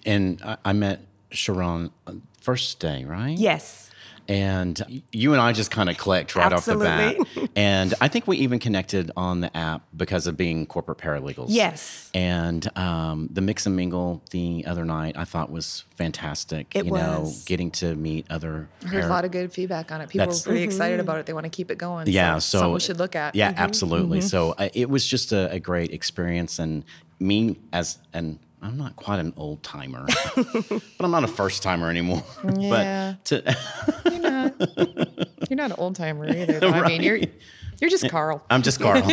And 0.06 0.42
I 0.64 0.72
met 0.72 1.00
Sherron 1.30 1.90
uh, 2.06 2.14
first 2.40 2.80
day, 2.80 3.04
right? 3.04 3.36
Yes 3.36 3.88
and 4.28 5.02
you 5.10 5.32
and 5.32 5.40
I 5.40 5.52
just 5.52 5.70
kind 5.70 5.88
of 5.88 5.96
clicked 5.96 6.36
right 6.36 6.52
Absolutely. 6.52 6.86
off 6.86 7.16
the 7.16 7.40
bat. 7.40 7.50
And 7.56 7.94
I 8.00 8.08
think 8.08 8.28
we 8.28 8.36
even 8.38 8.60
connected 8.60 9.10
on 9.16 9.40
the 9.40 9.56
app 9.56 9.82
because 9.96 10.26
of 10.28 10.36
being 10.36 10.64
corporate 10.66 10.98
paralegals. 10.98 11.46
Yes. 11.48 12.08
And 12.14 12.68
um, 12.78 13.28
the 13.32 13.40
mix 13.40 13.66
and 13.66 13.74
mingle 13.74 14.22
the 14.30 14.64
other 14.66 14.84
night 14.84 15.16
I 15.16 15.24
thought 15.24 15.50
was 15.50 15.84
fantastic. 15.96 16.76
It 16.76 16.84
you 16.84 16.92
was. 16.92 17.02
know, 17.02 17.32
getting 17.46 17.70
to 17.72 17.96
meet 17.96 18.26
other. 18.30 18.68
I 18.84 18.88
heard 18.88 19.04
a 19.04 19.08
lot 19.08 19.24
of 19.24 19.32
good 19.32 19.52
feedback 19.52 19.90
on 19.90 20.02
it. 20.02 20.08
People 20.10 20.28
were 20.28 20.34
pretty 20.34 20.60
mm-hmm. 20.60 20.70
excited 20.70 21.00
about 21.00 21.18
it. 21.18 21.26
They 21.26 21.32
want 21.32 21.44
to 21.44 21.50
keep 21.50 21.70
it 21.70 21.78
going. 21.78 22.06
Yeah, 22.06 22.38
so, 22.38 22.60
so 22.60 22.72
we 22.74 22.80
should 22.80 22.98
look 22.98 23.16
at. 23.16 23.34
Yeah, 23.34 23.50
mm-hmm. 23.50 23.60
absolutely. 23.60 24.18
Mm-hmm. 24.18 24.28
So 24.28 24.52
uh, 24.52 24.68
it 24.74 24.88
was 24.88 25.06
just 25.06 25.32
a, 25.32 25.50
a 25.50 25.58
great 25.58 25.90
experience, 25.90 26.58
and 26.58 26.84
me 27.18 27.58
as 27.72 27.98
an 28.12 28.38
I'm 28.62 28.76
not 28.76 28.96
quite 28.96 29.20
an 29.20 29.32
old 29.36 29.62
timer, 29.62 30.06
but 30.36 30.82
I'm 31.00 31.10
not 31.10 31.24
a 31.24 31.28
first 31.28 31.62
timer 31.62 31.90
anymore. 31.90 32.24
Yeah. 32.58 33.14
but 33.20 33.24
to 33.26 33.56
you're 34.10 34.20
not 34.20 34.54
you're 35.50 35.56
not 35.56 35.70
an 35.70 35.76
old 35.78 35.96
timer 35.96 36.28
either. 36.28 36.58
Right. 36.60 36.82
I 36.84 36.88
mean, 36.88 37.02
you're 37.02 37.20
you're 37.80 37.90
just 37.90 38.08
Carl. 38.08 38.44
I'm 38.50 38.62
just 38.62 38.80
Carl. 38.80 39.08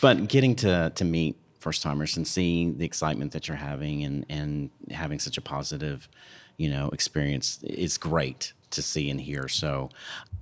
but 0.00 0.28
getting 0.28 0.54
to 0.56 0.92
to 0.94 1.04
meet 1.04 1.36
first 1.58 1.82
timers 1.82 2.16
and 2.16 2.26
seeing 2.26 2.78
the 2.78 2.84
excitement 2.84 3.32
that 3.32 3.48
you're 3.48 3.56
having 3.56 4.04
and 4.04 4.24
and 4.28 4.70
having 4.90 5.18
such 5.18 5.36
a 5.36 5.40
positive, 5.40 6.08
you 6.56 6.68
know, 6.70 6.88
experience 6.90 7.60
is 7.64 7.98
great 7.98 8.52
to 8.70 8.82
see 8.82 9.10
and 9.10 9.20
hear. 9.20 9.48
So, 9.48 9.90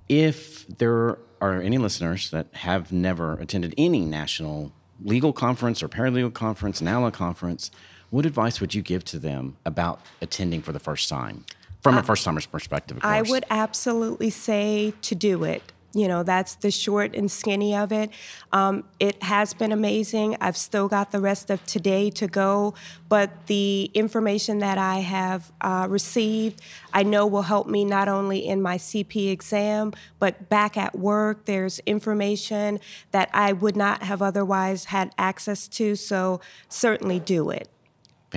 if 0.09 0.67
there 0.67 1.17
are 1.41 1.61
any 1.61 1.77
listeners 1.77 2.29
that 2.31 2.47
have 2.53 2.91
never 2.91 3.33
attended 3.33 3.73
any 3.77 4.01
national 4.01 4.71
legal 5.03 5.33
conference 5.33 5.83
or 5.83 5.89
paralegal 5.89 6.33
conference, 6.33 6.81
NALA 6.81 7.11
conference, 7.11 7.71
what 8.15 8.25
advice 8.25 8.61
would 8.61 8.73
you 8.73 8.81
give 8.81 9.03
to 9.03 9.19
them 9.19 9.57
about 9.65 9.99
attending 10.21 10.61
for 10.61 10.71
the 10.71 10.79
first 10.79 11.09
time? 11.09 11.43
From 11.81 11.97
a 11.97 12.01
first 12.01 12.25
timer's 12.25 12.45
perspective, 12.45 12.97
I 13.03 13.21
would 13.23 13.43
absolutely 13.49 14.29
say 14.29 14.93
to 15.01 15.15
do 15.15 15.43
it. 15.43 15.61
you 15.93 16.07
know, 16.09 16.23
that's 16.23 16.55
the 16.55 16.71
short 16.71 17.15
and 17.15 17.29
skinny 17.29 17.75
of 17.75 17.91
it. 17.91 18.09
Um, 18.51 18.83
it 18.99 19.21
has 19.23 19.53
been 19.53 19.71
amazing. 19.71 20.35
I've 20.41 20.57
still 20.57 20.87
got 20.87 21.11
the 21.11 21.19
rest 21.21 21.49
of 21.49 21.65
today 21.65 22.09
to 22.11 22.27
go, 22.27 22.73
but 23.07 23.47
the 23.47 23.91
information 23.93 24.59
that 24.59 24.77
I 24.77 24.99
have 24.99 25.51
uh, 25.61 25.87
received, 25.89 26.61
I 26.93 27.03
know 27.03 27.27
will 27.27 27.43
help 27.43 27.67
me 27.67 27.85
not 27.85 28.07
only 28.07 28.45
in 28.45 28.61
my 28.61 28.77
CP 28.77 29.29
exam, 29.31 29.93
but 30.19 30.49
back 30.49 30.75
at 30.77 30.97
work. 30.97 31.45
There's 31.45 31.79
information 31.79 32.79
that 33.11 33.29
I 33.33 33.51
would 33.51 33.75
not 33.75 34.03
have 34.03 34.21
otherwise 34.21 34.85
had 34.85 35.13
access 35.17 35.67
to, 35.79 35.95
so 35.95 36.41
certainly 36.69 37.19
do 37.19 37.49
it. 37.49 37.69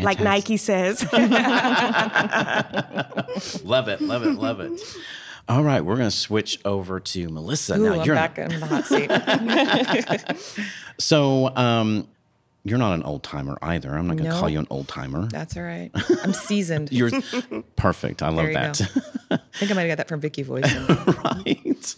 Like 0.05 0.21
Nike 0.21 0.57
says. 0.57 1.03
Love 3.65 3.89
it, 3.89 4.01
love 4.01 4.25
it, 4.25 4.33
love 4.35 4.61
it. 4.61 4.81
All 5.49 5.63
right, 5.63 5.81
we're 5.81 5.97
going 5.97 6.11
to 6.11 6.17
switch 6.17 6.59
over 6.65 7.01
to 7.01 7.29
Melissa. 7.29 7.75
Ooh, 7.77 7.79
now 7.85 8.01
I'm 8.01 8.07
you're 8.07 8.15
back 8.15 8.39
in 8.39 8.61
the 8.61 8.67
hot 8.67 8.85
seat. 8.85 9.11
so 10.99 11.55
um, 11.57 12.07
you're 12.65 12.79
not 12.79 12.93
an 12.95 13.03
old 13.03 13.23
timer 13.23 13.57
either. 13.63 13.91
I'm 13.97 14.07
not 14.09 14.17
going 14.19 14.29
to 14.29 14.35
No. 14.35 14.41
call 14.41 14.49
you 14.51 14.59
an 14.59 14.67
old 14.71 14.89
timer. 14.89 15.27
That's 15.29 15.57
all 15.57 15.63
right. 15.63 15.91
I'm 16.23 16.35
seasoned. 16.35 16.93
You're 16.93 17.11
perfect. 17.77 18.23
I 18.23 18.29
love 18.29 18.37
There 18.47 18.49
you 18.49 18.55
that. 18.55 18.81
I 19.31 19.39
think 19.59 19.71
I 19.71 19.75
might 19.75 19.83
have 19.83 19.91
got 19.91 19.97
that 19.99 20.09
from 20.09 20.21
Vicky 20.21 20.43
Voisin. 20.43 20.85
right. 21.25 21.95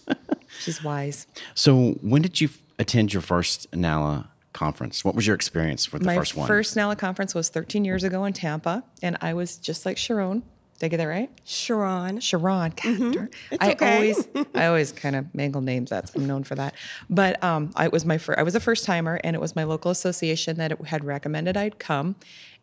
She's 0.59 0.83
wise. 0.83 1.27
So 1.55 1.97
when 2.01 2.21
did 2.21 2.39
you 2.39 2.49
attend 2.79 3.13
your 3.13 3.21
first 3.21 3.67
NALA 3.75 4.29
conference? 4.53 5.03
What 5.03 5.15
was 5.15 5.27
your 5.27 5.35
experience 5.35 5.85
for 5.85 5.99
the 5.99 6.05
My 6.05 6.15
first 6.15 6.35
one? 6.35 6.43
My 6.43 6.47
first 6.47 6.75
NALA 6.75 6.95
conference 6.95 7.33
was 7.35 7.49
13 7.49 7.85
years 7.85 8.03
ago 8.03 8.25
in 8.25 8.33
Tampa, 8.33 8.83
and 9.01 9.17
I 9.21 9.33
was 9.33 9.57
just 9.57 9.85
like 9.85 9.97
Sherron. 9.97 10.43
Did 10.81 10.87
I 10.87 10.89
get 10.89 10.97
that 10.97 11.05
right? 11.05 11.29
Sherron. 11.45 12.17
Sherron. 12.17 12.75
God, 12.81 13.13
darn. 13.13 13.29
It's 13.51 13.63
I 13.63 13.71
okay. 13.73 13.95
always, 13.95 14.27
I 14.55 14.65
always 14.65 14.91
kind 14.91 15.15
of 15.15 15.33
mangle 15.35 15.61
names. 15.61 15.91
That's 15.91 16.15
I'm 16.15 16.25
known 16.25 16.43
for 16.43 16.55
that. 16.55 16.73
But 17.07 17.43
um, 17.43 17.71
I 17.75 17.87
was 17.89 18.03
my 18.03 18.17
first. 18.17 18.39
I 18.39 18.41
was 18.43 18.55
a 18.55 18.59
first 18.59 18.83
timer, 18.83 19.19
and 19.23 19.35
it 19.35 19.39
was 19.39 19.55
my 19.55 19.63
local 19.63 19.91
association 19.91 20.57
that 20.57 20.71
it 20.71 20.83
had 20.85 21.03
recommended 21.03 21.55
I'd 21.55 21.77
come. 21.77 22.15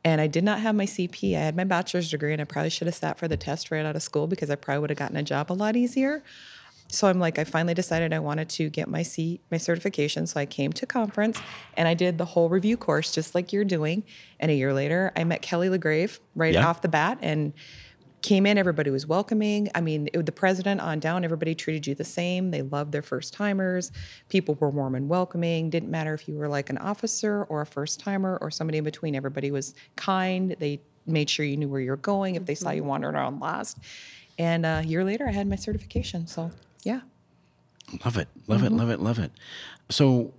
And 0.04 0.21
I 0.21 0.26
did 0.26 0.42
not 0.42 0.59
have 0.61 0.75
my 0.75 0.87
CP. 0.87 1.37
I 1.37 1.40
had 1.40 1.57
my 1.57 1.62
bachelor's 1.62 2.11
degree, 2.11 2.33
and 2.33 2.42
I 2.42 2.45
probably 2.45 2.71
should 2.71 2.88
have 2.88 2.97
sat 2.97 3.18
for 3.18 3.28
the 3.28 3.37
test 3.37 3.71
right 3.71 3.87
out 3.87 3.95
of 3.95 4.02
school 4.02 4.26
because 4.26 4.50
I 4.50 4.57
probably 4.57 4.80
would 4.80 4.90
have 4.90 4.99
gotten 4.99 5.16
a 5.16 5.23
job 5.23 5.50
a 5.50 5.54
lot 5.54 5.76
easier. 5.76 6.25
So 6.90 7.07
I'm 7.07 7.18
like, 7.18 7.38
I 7.38 7.45
finally 7.45 7.75
decided 7.75 8.14
I 8.14 8.18
wanted 8.18 8.49
to 8.50 8.71
get 8.71 8.88
my 8.88 9.02
C, 9.02 9.40
my 9.50 9.59
certification. 9.59 10.26
So 10.26 10.40
I 10.40 10.47
came 10.47 10.73
to 10.73 10.87
conference 10.87 11.38
and 11.76 11.87
I 11.87 11.95
did 11.95 12.16
the 12.16 12.25
whole 12.25 12.49
review 12.49 12.76
course, 12.78 13.12
just 13.12 13.35
like 13.35 13.52
you're 13.52 13.64
doing. 13.64 14.04
And 14.40 14.50
a 14.50 14.54
year 14.54 14.73
later, 14.73 15.12
I 15.14 15.25
met 15.25 15.42
Kelly 15.42 15.68
LaGrave 15.68 16.18
right 16.35 16.54
Yeah. 16.54 16.66
off 16.66 16.80
the 16.80 16.88
bat 16.88 17.18
and 17.21 17.52
came 18.23 18.47
in. 18.47 18.57
Everybody 18.57 18.90
was 18.90 19.07
welcoming. 19.07 19.68
I 19.75 19.83
mean, 19.83 20.09
it, 20.14 20.25
the 20.25 20.33
president 20.33 20.80
on 20.80 20.99
down, 20.99 21.25
everybody 21.25 21.54
treated 21.54 21.87
you 21.87 21.95
the 21.95 22.04
same. 22.04 22.50
They 22.50 22.62
loved 22.62 22.92
their 22.92 23.02
first 23.02 23.35
timers. 23.35 23.92
People 24.30 24.57
were 24.57 24.71
warm 24.71 24.95
and 24.95 25.09
welcoming. 25.11 25.71
Didn't 25.71 25.90
matter 25.90 26.14
if 26.14 26.26
you 26.26 26.37
were 26.37 26.49
like 26.49 26.71
an 26.71 26.78
officer 26.78 27.45
or 27.45 27.61
a 27.61 27.66
first 27.66 28.00
timer 28.00 28.38
or 28.40 28.50
somebody 28.50 28.78
in 28.78 28.85
between. 28.85 29.14
Everybody 29.14 29.50
was 29.50 29.75
kind. 29.97 30.57
They 30.59 30.80
made 31.07 31.28
sure 31.30 31.45
you 31.45 31.57
knew 31.57 31.68
where 31.68 31.80
you 31.80 31.90
were 31.90 31.97
going 31.97 32.35
if 32.35 32.47
they 32.47 32.54
saw 32.54 32.68
mm-hmm. 32.68 32.76
you 32.76 32.85
wandering 32.85 33.14
around 33.14 33.40
last. 33.40 33.78
And 34.38 34.64
uh, 34.64 34.80
a 34.83 34.87
year 34.87 35.04
later, 35.04 35.28
I 35.28 35.33
had 35.33 35.47
my 35.47 35.57
certification. 35.57 36.26
So 36.26 36.50
yeah. 36.85 37.00
Love 38.04 38.16
it, 38.18 38.28
love 38.47 38.61
Mm-hmm. 38.61 38.66
it, 38.66 38.73
love 38.73 38.90
it, 38.90 39.00
love 39.00 39.18
it. 39.18 39.32
So 39.88 40.35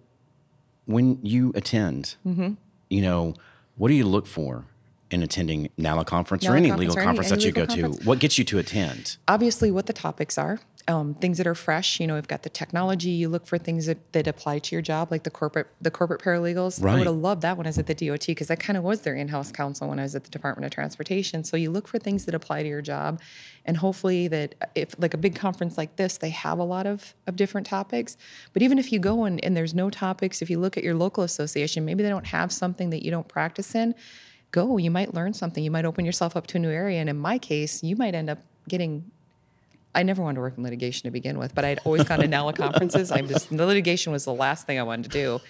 when 0.85 1.19
you 1.23 1.51
attend, 1.55 2.15
Mm-hmm. 2.25 2.53
you 2.89 3.01
know, 3.01 3.33
what 3.77 3.87
do 3.87 3.93
you 3.95 4.05
look 4.05 4.27
for 4.27 4.65
in 5.09 5.23
attending 5.23 5.69
NALA 5.77 6.05
conference 6.05 6.45
or 6.47 6.55
any 6.55 6.69
conference 6.69 6.79
legal 6.79 6.95
or 6.97 6.99
any- 6.99 7.05
conference 7.07 7.31
any 7.31 7.39
that 7.41 7.45
you 7.47 7.51
go 7.51 7.61
legal 7.73 7.93
to? 7.95 8.05
What 8.05 8.19
gets 8.19 8.37
you 8.37 8.43
to 8.45 8.59
attend? 8.59 9.17
obviously 9.27 9.71
what 9.71 9.85
the 9.87 9.93
topics 9.93 10.37
are 10.37 10.59
um, 10.89 11.13
things 11.13 11.37
that 11.37 11.45
are 11.45 11.53
fresh 11.53 11.99
you 11.99 12.07
know 12.07 12.15
we've 12.15 12.27
got 12.27 12.41
the 12.41 12.49
technology 12.49 13.11
you 13.11 13.29
look 13.29 13.45
for 13.45 13.59
things 13.59 13.85
that, 13.85 14.11
that 14.11 14.27
apply 14.27 14.57
to 14.57 14.75
your 14.75 14.81
job 14.81 15.11
like 15.11 15.21
the 15.23 15.29
corporate 15.29 15.67
the 15.79 15.91
corporate 15.91 16.19
paralegals. 16.19 16.83
I 16.83 16.97
would 16.97 17.05
have 17.05 17.15
loved 17.15 17.43
that 17.43 17.57
when 17.57 17.67
i 17.67 17.69
was 17.69 17.77
at 17.77 17.85
the 17.85 17.93
dot 17.93 18.25
because 18.25 18.49
i 18.49 18.55
kind 18.55 18.75
of 18.75 18.83
was 18.83 19.01
their 19.01 19.13
in-house 19.13 19.51
counsel 19.51 19.87
when 19.87 19.99
i 19.99 20.01
was 20.01 20.15
at 20.15 20.23
the 20.23 20.31
department 20.31 20.65
of 20.65 20.71
transportation. 20.71 21.43
So 21.43 21.55
you 21.57 21.69
look 21.69 21.87
for 21.87 21.99
things 21.99 22.25
that 22.25 22.33
apply 22.33 22.63
to 22.63 22.69
your 22.69 22.81
job 22.81 23.21
and 23.65 23.77
hopefully 23.77 24.27
that 24.29 24.55
if 24.73 24.95
like 24.97 25.13
a 25.13 25.17
big 25.17 25.35
conference 25.35 25.77
like 25.77 25.95
this 25.95 26.17
they 26.17 26.31
have 26.31 26.57
a 26.57 26.63
lot 26.63 26.87
of, 26.87 27.13
of 27.27 27.35
different 27.35 27.67
topics. 27.67 28.17
But 28.53 28.63
even 28.63 28.79
if 28.79 28.91
you 28.91 28.97
go 28.97 29.25
and, 29.25 29.43
and 29.45 29.55
there's 29.55 29.75
no 29.75 29.91
topics 29.91 30.41
if 30.41 30.49
you 30.49 30.59
look 30.59 30.75
at 30.75 30.83
your 30.83 30.95
local 30.95 31.23
association 31.23 31.85
maybe 31.85 32.01
they 32.01 32.09
don't 32.09 32.27
have 32.27 32.51
something 32.51 32.89
that 32.89 33.05
you 33.05 33.11
don't 33.11 33.27
practice 33.27 33.75
in 33.75 33.93
go. 34.51 34.77
You 34.77 34.89
might 34.89 35.13
learn 35.13 35.35
something. 35.35 35.63
You 35.63 35.69
might 35.69 35.85
open 35.85 36.05
yourself 36.05 36.35
up 36.35 36.47
to 36.47 36.57
a 36.57 36.59
new 36.59 36.71
area 36.71 36.99
and 36.99 37.07
in 37.07 37.17
my 37.17 37.37
case 37.37 37.83
you 37.83 37.95
might 37.95 38.15
end 38.15 38.31
up 38.31 38.39
getting 38.67 39.11
I 39.99 40.03
never 40.03 40.21
wanted 40.21 40.35
to 40.35 40.41
work 40.41 40.57
in 40.57 40.63
litigation 40.63 41.03
to 41.03 41.11
begin 41.11 41.37
with, 41.37 41.53
but 41.53 41.65
I'd 41.65 41.79
always 41.83 42.05
gone 42.05 42.19
to 42.19 42.27
NALA 42.35 42.53
conferences. 42.53 43.11
I 43.11 43.19
just 43.21 43.49
the 43.49 43.65
litigation 43.65 44.13
was 44.13 44.23
the 44.23 44.33
last 44.33 44.65
thing 44.65 44.79
I 44.79 44.83
wanted 44.83 45.03
to 45.03 45.09
do. 45.09 45.41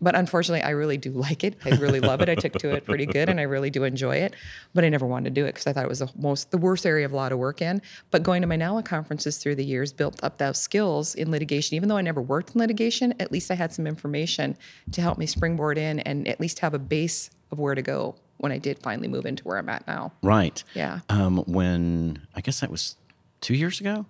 But 0.00 0.14
unfortunately, 0.14 0.62
I 0.62 0.70
really 0.70 0.98
do 0.98 1.10
like 1.10 1.42
it. 1.42 1.56
I 1.64 1.70
really 1.70 1.98
love 1.98 2.20
it. 2.20 2.28
I 2.28 2.34
took 2.34 2.52
to 2.52 2.68
it 2.70 2.84
pretty 2.84 3.06
good, 3.06 3.28
and 3.28 3.40
I 3.40 3.44
really 3.44 3.70
do 3.70 3.82
enjoy 3.82 4.16
it. 4.16 4.36
But 4.74 4.84
I 4.84 4.90
never 4.90 5.06
wanted 5.06 5.34
to 5.34 5.40
do 5.40 5.46
it 5.46 5.54
because 5.54 5.66
I 5.66 5.72
thought 5.72 5.84
it 5.84 5.88
was 5.88 6.00
the 6.00 6.10
most 6.16 6.50
the 6.50 6.58
worst 6.58 6.84
area 6.84 7.06
of 7.06 7.12
law 7.12 7.30
to 7.30 7.36
work 7.36 7.62
in. 7.62 7.80
But 8.10 8.22
going 8.22 8.42
to 8.42 8.46
my 8.46 8.56
NALA 8.56 8.82
conferences 8.82 9.38
through 9.38 9.54
the 9.54 9.64
years 9.64 9.92
built 9.92 10.22
up 10.22 10.36
those 10.36 10.60
skills 10.60 11.14
in 11.14 11.30
litigation. 11.30 11.74
Even 11.76 11.88
though 11.88 11.96
I 11.96 12.02
never 12.02 12.20
worked 12.20 12.54
in 12.54 12.60
litigation, 12.60 13.14
at 13.18 13.32
least 13.32 13.50
I 13.50 13.54
had 13.54 13.72
some 13.72 13.86
information 13.86 14.56
to 14.92 15.00
help 15.00 15.16
me 15.16 15.24
springboard 15.24 15.78
in 15.78 16.00
and 16.00 16.28
at 16.28 16.38
least 16.38 16.58
have 16.58 16.74
a 16.74 16.78
base 16.78 17.30
of 17.50 17.58
where 17.58 17.74
to 17.74 17.82
go 17.82 18.14
when 18.36 18.52
I 18.52 18.58
did 18.58 18.78
finally 18.78 19.08
move 19.08 19.24
into 19.24 19.42
where 19.44 19.58
I'm 19.58 19.68
at 19.70 19.86
now. 19.88 20.12
Right. 20.22 20.62
Yeah. 20.74 21.00
Um, 21.08 21.38
when 21.46 22.20
I 22.36 22.42
guess 22.42 22.60
that 22.60 22.70
was 22.70 22.94
two 23.40 23.54
years 23.54 23.80
ago, 23.80 24.06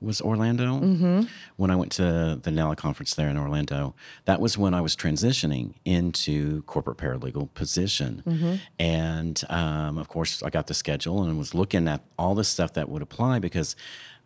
was 0.00 0.20
Orlando. 0.22 0.80
Mm-hmm. 0.80 1.22
When 1.56 1.70
I 1.70 1.76
went 1.76 1.92
to 1.92 2.38
the 2.42 2.50
NALA 2.50 2.76
conference 2.76 3.14
there 3.14 3.28
in 3.28 3.36
Orlando, 3.36 3.94
that 4.24 4.40
was 4.40 4.56
when 4.56 4.72
I 4.72 4.80
was 4.80 4.96
transitioning 4.96 5.74
into 5.84 6.62
corporate 6.62 6.96
paralegal 6.96 7.52
position, 7.54 8.60
and 8.78 9.42
um, 9.50 9.98
of 9.98 10.08
course 10.08 10.42
I 10.42 10.48
got 10.48 10.68
the 10.68 10.74
schedule 10.74 11.22
and 11.22 11.36
was 11.38 11.54
looking 11.54 11.86
at 11.86 12.00
all 12.18 12.34
the 12.34 12.44
stuff 12.44 12.72
that 12.74 12.88
would 12.88 13.02
apply 13.02 13.40
because 13.40 13.76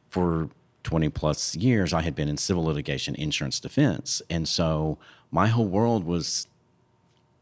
for 0.08 0.48
20 0.84 1.08
plus 1.08 1.56
years 1.56 1.92
I 1.92 2.02
had 2.02 2.14
been 2.14 2.28
in 2.28 2.36
civil 2.36 2.64
litigation, 2.64 3.16
insurance 3.16 3.58
defense, 3.58 4.22
and 4.30 4.46
so 4.46 4.98
my 5.32 5.48
whole 5.48 5.66
world 5.66 6.04
was 6.04 6.46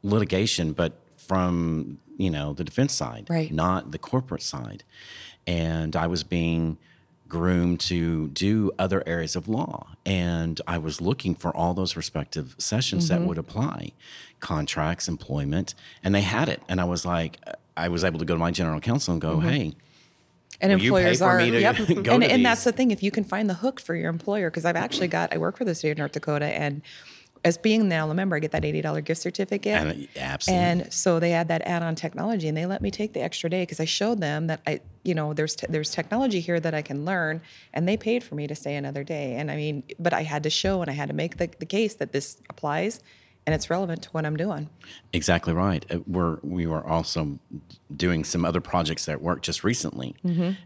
litigation, 0.03 0.73
but 0.73 0.93
from 1.17 1.99
you 2.17 2.31
know 2.31 2.53
the 2.53 2.65
defense 2.65 2.95
side, 2.95 3.27
Right. 3.29 3.53
not 3.53 3.91
the 3.93 3.99
corporate 3.99 4.43
side. 4.43 4.85
And 5.47 5.97
I 5.97 6.07
was 6.07 6.23
being 6.25 6.79
groomed 7.33 7.81
to 7.81 8.29
do 8.29 8.71
other 8.79 9.03
areas 9.07 9.35
of 9.35 9.49
law, 9.49 9.87
and 10.05 10.61
I 10.67 10.77
was 10.77 11.01
looking 11.01 11.35
for 11.35 11.51
all 11.57 11.73
those 11.73 11.97
respective 11.97 12.55
sessions 12.59 13.09
Mm-hmm. 13.09 13.23
that 13.23 13.27
would 13.27 13.39
apply, 13.39 13.93
contracts, 14.41 15.09
employment, 15.09 15.75
and 16.05 16.15
they 16.15 16.21
had 16.21 16.51
it. 16.51 16.61
And 16.69 16.79
I 16.79 16.85
was 16.85 17.07
like, 17.07 17.39
I 17.75 17.89
was 17.89 18.05
able 18.05 18.19
to 18.19 18.27
go 18.27 18.35
to 18.35 18.39
my 18.39 18.51
general 18.51 18.81
counsel 18.81 19.13
and 19.13 19.21
go, 19.21 19.37
Mm-hmm. 19.39 19.49
hey. 19.49 19.73
And 20.61 20.73
Will 20.73 20.79
you 20.83 20.93
pay 20.93 20.99
employers 20.99 21.19
for 21.21 21.25
are, 21.25 21.39
me 21.39 21.51
to 21.53 21.61
yep. 21.61 21.77
go 22.05 22.13
and, 22.13 22.23
and 22.23 22.45
that's 22.45 22.65
the 22.65 22.71
thing. 22.71 22.91
If 22.91 23.03
you 23.03 23.11
can 23.11 23.25
find 23.25 23.49
the 23.51 23.55
hook 23.55 23.81
for 23.81 23.95
your 23.97 24.11
employer, 24.11 24.51
because 24.51 24.67
I've 24.67 24.77
actually 24.77 25.09
got, 25.09 25.33
I 25.33 25.39
work 25.39 25.57
for 25.57 25.65
the 25.65 25.75
state 25.75 25.91
of 25.93 25.99
North 25.99 26.13
Dakota, 26.13 26.45
and 26.47 26.83
as 27.45 27.59
being 27.59 27.89
now 27.89 28.09
a 28.09 28.15
member, 28.15 28.37
I 28.37 28.39
get 28.39 28.53
that 28.53 28.65
eighty 28.65 28.81
dollar 28.81 29.01
gift 29.01 29.21
certificate. 29.21 29.75
And, 29.75 30.09
absolutely. 30.17 30.65
And 30.65 30.93
so 30.93 31.19
they 31.19 31.31
had 31.31 31.49
that 31.49 31.63
add-on 31.63 31.95
technology, 31.95 32.47
and 32.49 32.57
they 32.57 32.67
let 32.67 32.83
me 32.83 32.91
take 32.91 33.15
the 33.15 33.21
extra 33.21 33.51
day 33.51 33.63
because 33.63 33.81
I 33.81 33.85
showed 33.85 34.21
them 34.21 34.47
that 34.47 34.61
I, 34.67 34.81
you 35.03 35.15
know, 35.15 35.35
there's 35.35 35.57
te- 35.57 35.67
there's 35.69 35.91
technology 35.91 36.41
here 36.41 36.61
that 36.61 36.75
I 36.75 36.83
can 36.83 37.05
learn, 37.05 37.41
and 37.75 37.89
they 37.89 37.97
paid 37.97 38.23
for 38.23 38.37
me 38.37 38.47
to 38.47 38.55
stay 38.55 38.77
another 38.77 39.03
day. 39.03 39.35
And 39.35 39.51
I 39.51 39.57
mean, 39.57 39.83
but 39.99 40.13
I 40.13 40.23
had 40.23 40.45
to 40.45 40.51
show 40.51 40.83
and 40.83 40.91
I 40.91 40.95
had 40.95 41.09
to 41.09 41.15
make 41.15 41.39
the, 41.39 41.51
the 41.59 41.67
case 41.67 41.95
that 41.95 42.13
this 42.13 42.37
applies, 42.49 43.01
and 43.45 43.55
it's 43.57 43.69
relevant 43.69 44.03
to 44.05 44.11
what 44.11 44.25
I'm 44.25 44.37
doing. 44.37 44.69
Exactly 45.13 45.53
right. 45.53 45.85
Uh, 45.91 45.99
We're 46.07 46.39
we 46.43 46.69
were 46.69 46.87
also 46.87 47.41
doing 47.95 48.23
some 48.23 48.45
other 48.45 48.61
projects 48.61 49.09
at 49.09 49.21
work 49.21 49.43
just 49.43 49.65
recently, 49.65 50.15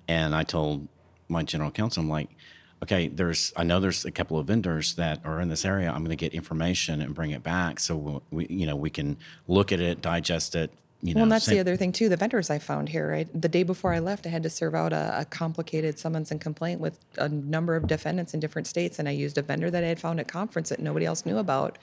and 0.07 0.35
I 0.35 0.43
told 0.43 0.89
my 1.29 1.43
general 1.43 1.71
counsel, 1.71 2.03
I'm 2.03 2.11
like, 2.11 2.29
okay, 2.83 3.09
there's 3.09 3.53
I 3.57 3.65
know 3.65 3.81
there's 3.81 4.05
a 4.05 4.11
couple 4.11 4.39
of 4.39 4.47
vendors 4.47 4.95
that 4.95 5.21
are 5.25 5.41
in 5.41 5.49
this 5.49 5.65
area. 5.65 5.89
I'm 5.89 5.99
going 5.99 6.11
to 6.11 6.17
get 6.17 6.35
information 6.35 7.01
and 7.01 7.15
bring 7.15 7.31
it 7.31 7.43
back, 7.43 7.81
so 7.81 7.97
we'll, 7.97 8.23
we 8.31 8.47
you 8.49 8.67
know 8.67 8.77
we 8.77 8.91
can 8.91 9.17
look 9.49 9.73
at 9.73 9.81
it, 9.81 10.03
digest 10.03 10.55
it. 10.55 10.71
You 11.03 11.15
know, 11.15 11.19
Well, 11.19 11.23
and 11.25 11.33
that's 11.33 11.47
the 11.47 11.61
other 11.61 11.77
thing 11.77 11.93
too. 11.93 12.09
The 12.09 12.17
vendors 12.17 12.49
I 12.49 12.59
found 12.59 12.89
here, 12.89 13.11
right? 13.11 13.29
The 13.41 13.49
day 13.49 13.63
before 13.63 13.93
I 13.93 13.99
left, 13.99 14.27
I 14.27 14.31
had 14.31 14.43
to 14.45 14.51
serve 14.51 14.75
out 14.75 14.93
a, 14.93 15.21
a 15.21 15.25
complicated 15.27 15.99
summons 15.99 16.31
and 16.31 16.41
complaint 16.41 16.81
with 16.81 16.99
a 17.19 17.29
number 17.29 17.77
of 17.77 17.87
defendants 17.87 18.35
in 18.35 18.41
different 18.41 18.67
states, 18.67 18.99
and 18.99 19.09
I 19.09 19.13
used 19.13 19.37
a 19.39 19.43
vendor 19.43 19.71
that 19.71 19.85
I 19.85 19.89
had 19.89 20.01
found 20.01 20.21
at 20.21 20.29
conference 20.29 20.71
that 20.71 20.81
nobody 20.81 21.05
else 21.07 21.27
knew 21.27 21.39
about, 21.39 21.79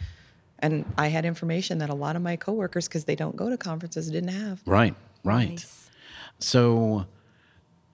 and 0.60 0.86
I 0.98 1.08
had 1.08 1.26
information 1.26 1.78
that 1.78 1.90
a 1.90 1.94
lot 1.94 2.16
of 2.16 2.22
my 2.22 2.36
coworkers, 2.36 2.88
because 2.88 3.06
they 3.06 3.16
don't 3.16 3.36
go 3.36 3.50
to 3.50 3.58
conferences, 3.58 4.10
didn't 4.10 4.34
have. 4.34 4.62
Right, 4.66 4.96
right. 5.24 5.64
So 6.40 7.06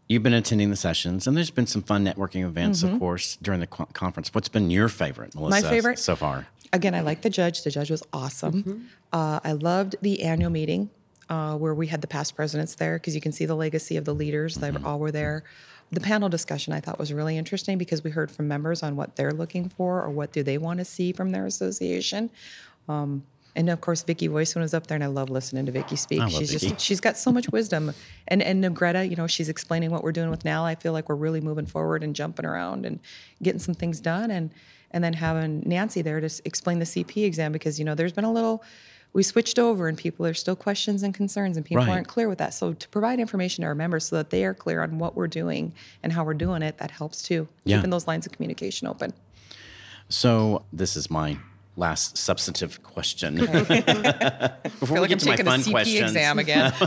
you've 0.10 0.24
been 0.24 0.34
attending 0.34 0.70
the 0.72 0.76
sessions, 0.76 1.28
and 1.28 1.38
there's 1.38 1.52
been 1.52 1.68
some 1.68 1.82
fun 1.84 2.04
networking 2.04 2.44
events, 2.44 2.84
of 2.84 3.00
course, 3.00 3.38
during 3.42 3.60
the 3.62 3.68
co- 3.68 3.86
conference. 3.94 4.34
What's 4.34 4.50
been 4.50 4.70
your 4.70 4.90
favorite, 4.90 5.34
Melissa? 5.36 5.62
My 5.64 5.70
favorite? 5.70 6.00
so 6.00 6.16
far? 6.16 6.48
Again, 6.74 6.94
I 6.94 7.02
like 7.02 7.22
the 7.22 7.30
judge. 7.30 7.64
The 7.64 7.72
judge 7.72 7.90
was 7.90 8.04
awesome. 8.12 8.90
Uh, 9.14 9.40
I 9.44 9.54
loved 9.54 9.96
the 10.02 10.24
annual 10.24 10.50
meeting 10.52 10.90
uh, 11.30 11.56
where 11.56 11.74
we 11.74 11.88
had 11.88 12.02
the 12.02 12.08
past 12.08 12.36
presidents 12.36 12.76
there 12.76 12.98
because 12.98 13.16
you 13.16 13.22
can 13.22 13.32
see 13.32 13.46
the 13.46 13.56
legacy 13.56 13.96
of 13.98 14.06
the 14.06 14.14
leaders. 14.14 14.56
They 14.56 14.72
all 14.84 15.00
were 15.00 15.12
there. 15.12 15.44
the 15.92 16.00
panel 16.00 16.30
discussion 16.30 16.74
I 16.74 16.80
thought 16.80 17.00
was 17.00 17.12
really 17.14 17.38
interesting 17.38 17.78
because 17.80 18.04
we 18.04 18.12
heard 18.12 18.30
from 18.30 18.48
members 18.48 18.84
on 18.84 18.96
what 18.96 19.16
they're 19.16 19.32
looking 19.32 19.70
for 19.70 20.04
or 20.04 20.10
what 20.12 20.32
do 20.32 20.44
they 20.44 20.58
want 20.60 20.78
to 20.80 20.86
see 20.86 21.12
from 21.12 21.32
their 21.32 21.46
association. 21.48 22.30
Um, 22.88 23.24
and 23.56 23.70
of 23.70 23.82
course, 23.82 24.04
Vicky 24.04 24.28
Voisin 24.28 24.62
was 24.62 24.74
up 24.74 24.88
there, 24.88 24.96
and 24.96 25.04
I 25.04 25.08
love 25.08 25.30
listening 25.30 25.66
to 25.66 25.72
Vicky 25.72 25.96
speak. 25.96 26.22
She's 26.30 26.52
Vicky. 26.54 26.68
just 26.70 26.82
she's 26.82 27.00
got 27.00 27.18
so 27.18 27.32
much 27.32 27.50
wisdom. 27.50 27.94
And 28.28 28.42
and 28.44 28.76
Greta, 28.76 29.06
you 29.06 29.16
know, 29.16 29.28
she's 29.28 29.50
explaining 29.50 29.92
what 29.92 30.04
we're 30.04 30.12
doing 30.12 30.30
with 30.30 30.46
NAL. 30.46 30.64
I 30.66 30.76
feel 30.76 30.94
like 30.94 31.10
we're 31.10 31.16
really 31.16 31.42
moving 31.42 31.66
forward 31.66 32.04
and 32.04 32.16
jumping 32.16 32.46
around 32.46 32.86
and 32.86 33.00
getting 33.42 33.60
some 33.60 33.74
things 33.76 34.00
done. 34.00 34.32
And 34.32 34.52
and 34.92 35.04
then 35.04 35.14
having 35.14 35.62
Nancy 35.66 36.02
there 36.02 36.20
to 36.20 36.30
explain 36.46 36.80
the 36.80 36.86
CP 36.86 37.24
exam 37.26 37.52
because 37.52 37.78
you 37.80 37.86
know 37.86 37.96
there's 37.96 38.14
been 38.14 38.24
a 38.26 38.32
little. 38.32 38.64
We 39.12 39.24
switched 39.24 39.58
over, 39.58 39.88
and 39.88 39.98
people 39.98 40.24
are 40.28 40.36
still 40.36 40.56
questions 40.56 41.02
and 41.02 41.16
concerns, 41.16 41.58
and 41.58 41.66
people 41.66 41.84
Right. 41.84 41.90
aren't 41.94 42.08
clear 42.08 42.30
with 42.30 42.38
that. 42.38 42.54
So 42.54 42.74
to 42.74 42.88
provide 42.90 43.20
information 43.20 43.64
to 43.64 43.68
our 43.68 43.74
members 43.74 44.06
so 44.06 44.16
that 44.18 44.30
they 44.30 44.46
are 44.46 44.54
clear 44.54 44.84
on 44.84 45.00
what 45.00 45.16
we're 45.16 45.26
doing 45.28 45.74
and 46.04 46.14
how 46.14 46.24
we're 46.24 46.36
doing 46.36 46.62
it, 46.62 46.78
that 46.78 46.92
helps 46.92 47.24
too. 47.24 47.48
Yeah. 47.64 47.78
Keeping 47.78 47.90
those 47.90 48.06
lines 48.06 48.28
of 48.28 48.32
communication 48.34 48.88
open. 48.88 49.14
So 50.10 50.64
this 50.72 50.96
is 50.96 51.10
my 51.10 51.38
last 51.80 52.18
substantive 52.18 52.84
question. 52.84 53.36
Before 53.38 53.48
I 53.52 54.94
we 54.94 55.00
like 55.00 55.10
get 55.10 55.28
I'm 55.28 55.38
to 55.38 55.44
my 55.44 55.58
fun 55.58 55.64
questions. 55.64 56.12
exam 56.12 56.40
again. 56.40 56.74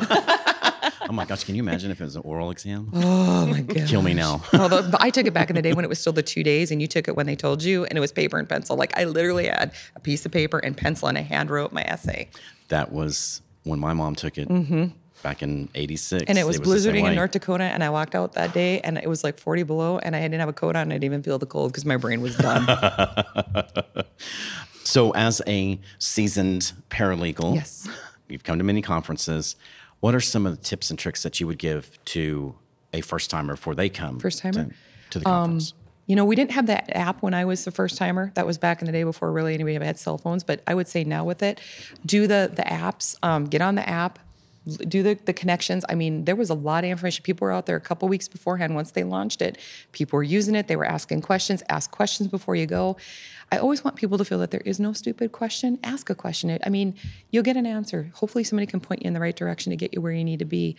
Oh 1.08 1.14
my 1.14 1.24
gosh, 1.26 1.44
can 1.44 1.54
you 1.56 1.62
imagine 1.62 1.90
if 1.90 2.00
it 2.00 2.04
was 2.04 2.16
an 2.16 2.22
oral 2.24 2.50
exam? 2.50 2.88
oh 2.94 3.44
my 3.46 3.60
god. 3.60 3.88
Kill 3.88 4.02
me 4.02 4.14
now. 4.14 4.42
Although 4.54 4.88
I 4.98 5.10
took 5.10 5.26
it 5.26 5.34
back 5.34 5.50
in 5.50 5.56
the 5.56 5.60
day 5.60 5.74
when 5.74 5.84
it 5.84 5.88
was 5.88 5.98
still 5.98 6.12
the 6.12 6.22
two 6.22 6.42
days, 6.42 6.70
and 6.70 6.80
you 6.80 6.86
took 6.86 7.06
it 7.06 7.16
when 7.16 7.26
they 7.26 7.36
told 7.36 7.62
you, 7.62 7.84
and 7.84 7.98
it 7.98 8.00
was 8.00 8.12
paper 8.12 8.38
and 8.38 8.48
pencil. 8.48 8.76
Like 8.76 8.96
I 8.96 9.04
literally 9.04 9.46
had 9.48 9.72
a 9.94 10.00
piece 10.00 10.24
of 10.24 10.32
paper 10.32 10.58
and 10.58 10.76
pencil, 10.76 11.08
and 11.08 11.18
I 11.18 11.22
hand 11.22 11.50
wrote 11.50 11.70
my 11.72 11.82
essay. 11.82 12.30
That 12.68 12.92
was 12.92 13.42
when 13.64 13.78
my 13.78 13.92
mom 13.92 14.14
took 14.14 14.38
it 14.38 14.48
back 15.22 15.42
in 15.42 15.68
'86, 15.74 16.22
Mm-hmm. 16.22 16.30
And 16.30 16.38
it 16.38 16.46
was 16.46 16.58
the 16.58 16.64
same 16.64 16.94
blizzarding 16.94 17.08
in. 17.08 17.14
North 17.14 17.32
Dakota, 17.32 17.64
and 17.64 17.84
I 17.84 17.90
walked 17.90 18.14
out 18.14 18.32
that 18.34 18.54
day, 18.54 18.80
and 18.80 18.96
it 18.96 19.08
was 19.08 19.22
like 19.22 19.38
40 19.38 19.64
below, 19.64 19.98
and 19.98 20.16
I 20.16 20.20
didn't 20.20 20.40
have 20.40 20.48
a 20.48 20.54
coat 20.54 20.76
on, 20.76 20.82
and 20.82 20.92
I 20.92 20.96
didn't 20.96 21.04
even 21.04 21.22
feel 21.22 21.38
the 21.38 21.46
cold 21.46 21.72
because 21.72 21.84
my 21.84 21.96
brain 21.96 22.22
was 22.22 22.36
done. 22.36 22.64
So, 24.84 25.10
as 25.12 25.40
a 25.46 25.78
seasoned 25.98 26.72
paralegal, 26.90 27.54
Yes. 27.54 27.88
you've 28.28 28.44
come 28.44 28.58
to 28.58 28.64
many 28.64 28.82
conferences. 28.82 29.56
What 30.00 30.14
are 30.14 30.20
some 30.20 30.46
of 30.46 30.56
the 30.56 30.62
tips 30.62 30.90
and 30.90 30.98
tricks 30.98 31.22
that 31.22 31.38
you 31.40 31.46
would 31.46 31.58
give 31.58 31.98
to 32.06 32.54
a 32.92 33.00
first 33.00 33.30
timer 33.30 33.54
before 33.54 33.74
they 33.74 33.88
come? 33.88 34.18
First-timer? 34.18 34.64
to, 34.64 34.70
to 35.10 35.18
the 35.20 35.24
conference. 35.24 35.74
You 36.06 36.16
know, 36.16 36.24
we 36.24 36.34
didn't 36.34 36.50
have 36.50 36.66
that 36.66 36.94
app 36.96 37.22
when 37.22 37.32
I 37.32 37.44
was 37.44 37.64
the 37.64 37.70
first 37.70 37.96
timer. 37.96 38.32
That 38.34 38.44
was 38.44 38.58
back 38.58 38.82
in 38.82 38.86
the 38.86 38.92
day 38.92 39.04
before 39.04 39.30
really 39.30 39.54
anybody 39.54 39.74
had 39.84 39.98
cell 39.98 40.18
phones. 40.18 40.42
But 40.42 40.60
I 40.66 40.74
would 40.74 40.88
say 40.88 41.04
now 41.04 41.24
with 41.24 41.42
it, 41.44 41.60
do 42.04 42.26
the 42.26 42.50
the 42.52 42.62
apps, 42.62 43.16
um, 43.22 43.44
get 43.46 43.62
on 43.62 43.76
the 43.76 43.88
app, 43.88 44.18
do 44.64 45.02
the, 45.02 45.18
the 45.24 45.32
connections. 45.32 45.84
I 45.88 45.94
mean, 45.94 46.24
there 46.24 46.36
was 46.36 46.50
a 46.50 46.54
lot 46.54 46.84
of 46.84 46.90
information. 46.90 47.22
People 47.22 47.46
were 47.46 47.52
out 47.52 47.66
there 47.66 47.76
a 47.76 47.80
couple 47.80 48.08
weeks 48.08 48.28
beforehand 48.28 48.74
once 48.74 48.92
they 48.92 49.04
launched 49.04 49.42
it. 49.42 49.58
People 49.92 50.16
were 50.16 50.22
using 50.22 50.54
it. 50.54 50.68
They 50.68 50.76
were 50.76 50.84
asking 50.84 51.22
questions. 51.22 51.62
Ask 51.68 51.90
questions 51.90 52.28
before 52.28 52.54
you 52.54 52.66
go. 52.66 52.96
I 53.50 53.58
always 53.58 53.84
want 53.84 53.96
people 53.96 54.16
to 54.18 54.24
feel 54.24 54.38
that 54.38 54.50
there 54.50 54.62
is 54.64 54.80
no 54.80 54.92
stupid 54.92 55.32
question. 55.32 55.78
Ask 55.82 56.08
a 56.08 56.14
question. 56.14 56.58
I 56.64 56.68
mean, 56.70 56.94
you'll 57.30 57.42
get 57.42 57.56
an 57.56 57.66
answer. 57.66 58.10
Hopefully, 58.14 58.44
somebody 58.44 58.66
can 58.66 58.80
point 58.80 59.02
you 59.02 59.08
in 59.08 59.14
the 59.14 59.20
right 59.20 59.36
direction 59.36 59.70
to 59.70 59.76
get 59.76 59.92
you 59.92 60.00
where 60.00 60.12
you 60.12 60.24
need 60.24 60.38
to 60.38 60.44
be 60.44 60.76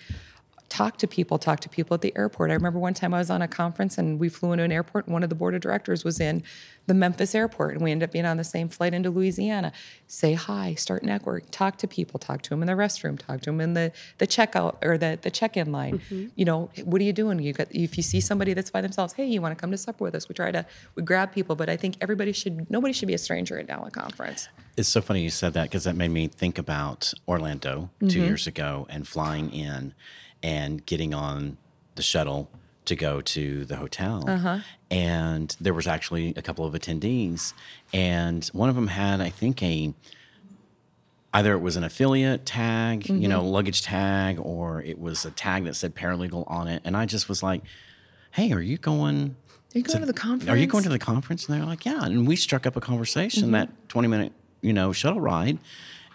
talk 0.73 0.97
to 0.97 1.07
people, 1.07 1.37
talk 1.37 1.59
to 1.59 1.69
people 1.69 1.93
at 1.93 2.01
the 2.01 2.11
airport. 2.17 2.49
I 2.49 2.55
remember 2.55 2.79
one 2.79 2.95
time 2.95 3.13
I 3.13 3.19
was 3.19 3.29
on 3.29 3.43
a 3.43 3.47
conference 3.47 3.99
and 3.99 4.19
we 4.19 4.27
flew 4.27 4.53
into 4.53 4.63
an 4.63 4.71
airport 4.71 5.05
and 5.05 5.13
one 5.13 5.21
of 5.21 5.29
the 5.29 5.35
board 5.35 5.53
of 5.53 5.61
directors 5.61 6.03
was 6.03 6.19
in 6.19 6.41
the 6.87 6.95
Memphis 6.95 7.35
airport 7.35 7.75
and 7.75 7.83
we 7.83 7.91
ended 7.91 8.09
up 8.09 8.11
being 8.11 8.25
on 8.25 8.37
the 8.37 8.43
same 8.43 8.69
flight 8.69 8.91
into 8.91 9.11
Louisiana. 9.11 9.71
Say 10.07 10.33
hi, 10.33 10.73
start 10.73 11.03
network, 11.03 11.43
talk 11.51 11.77
to 11.77 11.87
people, 11.87 12.19
talk 12.19 12.41
to 12.41 12.49
them 12.49 12.63
in 12.63 12.65
the 12.65 12.73
restroom, 12.73 13.19
talk 13.19 13.41
to 13.41 13.51
them 13.51 13.61
in 13.61 13.75
the, 13.75 13.91
the 14.17 14.25
checkout 14.25 14.83
or 14.83 14.97
the, 14.97 15.19
the 15.21 15.29
check-in 15.29 15.71
line. 15.71 16.01
You 16.35 16.43
know, 16.43 16.71
what 16.83 16.99
are 17.01 17.03
you 17.05 17.13
doing? 17.13 17.37
You 17.37 17.53
got 17.53 17.67
if 17.69 17.95
you 17.95 18.01
see 18.01 18.19
somebody 18.19 18.55
that's 18.55 18.71
by 18.71 18.81
themselves, 18.81 19.13
hey, 19.13 19.25
you 19.25 19.43
want 19.43 19.55
to 19.55 19.61
come 19.61 19.69
to 19.69 19.77
supper 19.77 20.03
with 20.03 20.15
us? 20.15 20.27
We 20.27 20.33
try 20.33 20.51
to 20.51 20.65
we 20.95 21.03
grab 21.03 21.33
people, 21.33 21.55
but 21.55 21.69
I 21.69 21.77
think 21.77 21.97
everybody 22.01 22.31
should 22.31 22.67
nobody 22.71 22.93
should 22.93 23.07
be 23.07 23.13
a 23.13 23.19
stranger 23.19 23.59
at 23.59 23.67
NALA 23.67 23.91
conference. 23.91 24.49
It's 24.75 24.89
so 24.89 25.01
funny 25.01 25.21
you 25.21 25.29
said 25.29 25.53
that 25.53 25.65
because 25.65 25.83
that 25.83 25.95
made 25.95 26.09
me 26.09 26.27
think 26.29 26.57
about 26.57 27.13
Orlando 27.27 27.91
Mm-hmm. 27.99 28.07
two 28.07 28.21
years 28.21 28.47
ago 28.47 28.87
and 28.89 29.07
flying 29.07 29.51
in 29.53 29.93
and 30.43 30.85
getting 30.85 31.13
on 31.13 31.57
the 31.95 32.03
shuttle 32.03 32.49
to 32.85 32.95
go 32.95 33.21
to 33.21 33.63
the 33.65 33.77
hotel. 33.77 34.23
Uh-huh. 34.27 34.59
And 34.91 35.55
there 35.59 35.73
was 35.73 35.87
actually 35.87 36.33
a 36.35 36.41
couple 36.41 36.65
of 36.65 36.73
attendees, 36.73 37.53
and 37.93 38.45
one 38.53 38.69
of 38.69 38.75
them 38.75 38.87
had, 38.87 39.21
I 39.21 39.29
think, 39.29 39.63
a 39.63 39.93
either 41.33 41.53
it 41.53 41.59
was 41.61 41.75
an 41.75 41.83
affiliate 41.83 42.45
tag, 42.45 43.09
you 43.09 43.27
know, 43.27 43.39
Mm-hmm. 43.39 43.47
luggage 43.47 43.81
tag, 43.81 44.37
or 44.39 44.81
it 44.83 44.99
was 44.99 45.25
a 45.25 45.31
tag 45.31 45.63
that 45.63 45.75
said 45.75 45.95
paralegal 45.95 46.43
on 46.47 46.67
it. 46.67 46.81
And 46.85 46.95
I 46.95 47.05
just 47.07 47.27
was 47.27 47.41
like, 47.41 47.63
"Hey, 48.31 48.51
are 48.51 48.61
you 48.61 48.77
going?" 48.77 49.35
Are 49.73 49.79
you 49.79 49.83
going 49.83 50.01
to 50.01 50.05
the 50.05 50.13
conference? 50.13 50.43
Mm-hmm. 50.43 50.51
Are 50.53 50.57
you 50.57 50.67
going 50.67 50.83
to 50.83 50.89
the 50.89 50.99
conference? 50.99 51.47
And 51.49 51.57
they're 51.57 51.65
like, 51.65 51.83
yeah. 51.83 52.03
And 52.05 52.27
we 52.27 52.35
struck 52.35 52.67
up 52.67 52.75
a 52.75 52.79
conversation 52.79 53.53
that 53.53 53.69
20 53.89 54.07
minute, 54.07 54.31
you 54.61 54.71
know, 54.71 54.93
shuttle 54.93 55.19
ride. 55.19 55.57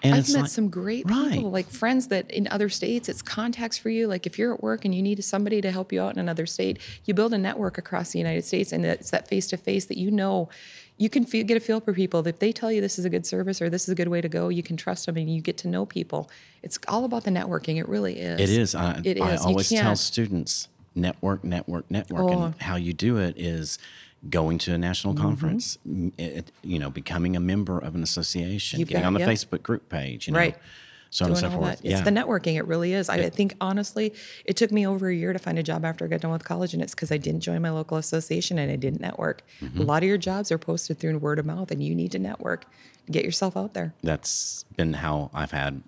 And 0.03 0.15
I've 0.15 0.29
met 0.29 0.43
like, 0.43 0.51
some 0.51 0.69
great 0.69 1.11
right. 1.11 1.33
people, 1.33 1.51
like 1.51 1.69
friends 1.69 2.09
that 2.09 2.31
in 2.31 2.47
other 2.49 2.69
states, 2.69 3.09
it's 3.09 3.23
contacts 3.23 3.79
for 3.79 3.91
you. 3.91 4.07
Like 4.07 4.27
if 4.27 4.39
you're 4.39 4.55
at 4.55 4.63
work 4.63 4.85
and 4.85 4.95
you 4.95 5.03
need 5.03 5.23
somebody 5.25 5.61
to 5.61 5.71
help 5.71 5.93
you 5.93 6.01
out 6.01 6.13
in 6.15 6.21
another 6.21 6.47
state, 6.47 6.79
you 7.05 7.15
build 7.15 7.35
a 7.35 7.39
network 7.39 7.79
across 7.79 8.13
the 8.13 8.19
United 8.19 8.45
States, 8.45 8.73
and 8.73 8.85
it's 8.85 9.11
that 9.11 9.29
face 9.29 9.49
to 9.49 9.57
face 9.57 9.87
that 9.87 9.99
you 9.99 10.11
know 10.11 10.49
you 10.99 11.09
can 11.09 11.25
feel, 11.25 11.45
get 11.45 11.57
a 11.57 11.61
feel 11.61 11.81
for 11.81 11.93
people. 11.93 12.27
If 12.27 12.39
they 12.39 12.53
tell 12.53 12.71
you 12.71 12.81
this 12.81 12.99
is 12.99 13.05
a 13.05 13.11
good 13.11 13.27
service 13.27 13.63
or 13.63 13.71
this 13.71 13.85
is 13.85 13.89
a 13.91 13.95
good 13.95 14.09
way 14.09 14.21
to 14.21 14.29
go, 14.29 14.49
you 14.49 14.63
can 14.63 14.77
trust 14.77 15.07
them 15.07 15.17
and 15.17 15.33
you 15.33 15.41
get 15.41 15.57
to 15.59 15.69
know 15.69 15.87
people. 15.87 16.29
It's 16.63 16.79
all 16.89 17.05
about 17.05 17.25
the 17.25 17.31
networking. 17.31 17.79
It 17.79 17.89
really 17.89 18.19
is. 18.19 18.41
It 18.41 18.51
is. 18.51 18.75
I, 18.75 19.01
It 19.05 19.21
I 19.21 19.37
always 19.37 19.69
tell 19.69 19.97
students 19.97 20.69
network, 20.95 21.45
network, 21.45 21.91
network. 21.91 22.23
Oh. 22.23 22.43
And 22.43 22.63
how 22.63 22.77
you 22.77 22.93
do 22.93 23.17
it 23.17 23.39
is 23.39 23.79
going 24.29 24.59
to 24.59 24.75
a 24.75 24.79
national 24.79 25.15
Mm-hmm. 25.15 25.23
conference, 25.23 25.79
it, 26.19 26.51
you 26.63 26.79
know, 26.79 26.91
becoming 26.91 27.37
a 27.37 27.41
member 27.41 27.79
of 27.79 27.95
an 27.95 28.03
association, 28.03 28.81
You've 28.81 28.89
getting 28.89 29.03
got- 29.03 29.09
on 29.09 29.15
the 29.15 29.21
yep. 29.21 29.29
Facebook 29.29 29.63
group 29.63 29.89
page, 29.89 30.27
you 30.27 30.33
know, 30.33 30.39
Right. 30.41 30.57
so 31.11 31.25
on 31.25 31.31
and 31.31 31.39
so 31.41 31.51
forth. 31.51 31.65
that. 31.79 31.85
It's 31.85 31.85
yeah. 31.85 32.01
the 32.03 32.11
networking. 32.11 32.57
It 32.57 32.67
really 32.67 32.93
is. 32.95 33.09
I 33.09 33.31
think 33.31 33.55
honestly, 33.61 34.13
it 34.45 34.57
took 34.57 34.73
me 34.73 34.87
over 34.87 35.09
a 35.09 35.15
year 35.15 35.33
to 35.33 35.39
find 35.39 35.59
a 35.59 35.63
job 35.63 35.85
after 35.85 36.05
I 36.05 36.09
got 36.09 36.21
done 36.21 36.33
with 36.33 36.45
college, 36.45 36.75
and 36.75 36.83
it's 36.83 36.95
because 36.95 37.13
I 37.13 37.17
didn't 37.17 37.41
join 37.41 37.63
my 37.63 37.71
local 37.71 37.97
association 37.97 38.59
and 38.59 38.71
I 38.73 38.77
didn't 38.77 39.01
network. 39.01 39.43
Mm-hmm. 39.63 39.81
A 39.81 39.85
lot 39.85 40.03
of 40.03 40.09
your 40.09 40.19
jobs 40.19 40.51
are 40.53 40.59
posted 40.59 40.99
through 40.99 41.17
word 41.19 41.39
of 41.39 41.47
mouth, 41.47 41.71
and 41.71 41.83
you 41.83 41.95
need 41.95 42.13
to 42.13 42.19
network, 42.19 42.67
get 43.11 43.25
yourself 43.25 43.57
out 43.57 43.73
there. 43.75 43.95
That's 44.03 44.65
been 44.77 44.95
how 44.95 45.31
I've 45.33 45.53
had 45.53 45.83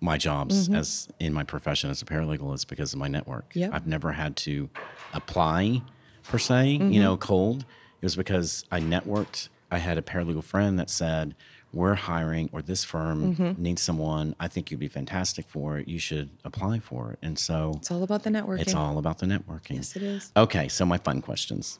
my 0.00 0.18
jobs 0.18 0.68
as 0.68 1.08
in 1.20 1.32
my 1.32 1.44
profession 1.44 1.88
as 1.90 2.02
a 2.02 2.04
paralegal 2.04 2.54
is 2.54 2.64
because 2.64 2.92
of 2.94 2.98
my 2.98 3.08
network. 3.08 3.50
Mm-hmm. 3.50 3.58
Yep. 3.60 3.70
I've 3.74 3.86
never 3.86 4.12
had 4.12 4.36
to 4.38 4.68
apply 5.14 5.82
per 6.24 6.38
se, 6.38 6.78
Mm-hmm. 6.78 6.92
you 6.92 7.00
know, 7.00 7.16
cold. 7.16 7.64
It 8.00 8.04
was 8.06 8.16
because 8.16 8.64
I 8.70 8.80
networked. 8.80 9.48
I 9.70 9.78
had 9.78 9.96
a 9.98 10.02
paralegal 10.02 10.44
friend 10.44 10.78
that 10.78 10.90
said, 10.90 11.34
"We're 11.72 11.94
hiring, 11.94 12.48
or 12.52 12.60
this 12.62 12.84
firm 12.84 13.34
Mm-hmm. 13.36 13.62
needs 13.62 13.82
someone. 13.82 14.34
I 14.38 14.48
think 14.48 14.70
you'd 14.70 14.80
be 14.80 14.88
fantastic 14.88 15.48
for 15.48 15.78
it. 15.78 15.88
You 15.88 15.98
should 15.98 16.30
apply 16.44 16.80
for 16.80 17.12
it." 17.12 17.18
And 17.22 17.38
so 17.38 17.74
It's 17.78 17.90
all 17.90 18.02
about 18.02 18.22
the 18.24 18.30
networking. 18.30 18.60
it's 18.60 18.74
all 18.74 18.98
about 18.98 19.18
the 19.18 19.26
networking. 19.26 19.76
Yes, 19.76 19.96
it 19.96 20.02
is. 20.02 20.30
Okay, 20.36 20.68
so 20.68 20.84
my 20.84 20.98
fun 20.98 21.22
questions. 21.22 21.78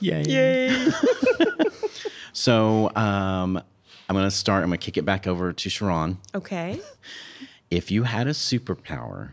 Yay! 0.00 0.22
Yay! 0.24 0.88
so 2.32 2.90
um, 2.96 3.56
I'm 4.08 4.14
going 4.16 4.24
to 4.24 4.30
start. 4.30 4.62
I'm 4.62 4.70
going 4.70 4.78
to 4.80 4.84
kick 4.84 4.96
it 4.96 5.04
back 5.04 5.26
over 5.26 5.52
to 5.52 5.68
Sherron. 5.68 6.16
Okay. 6.34 6.80
If 7.70 7.90
you 7.90 8.04
had 8.04 8.26
a 8.26 8.30
superpower, 8.30 9.32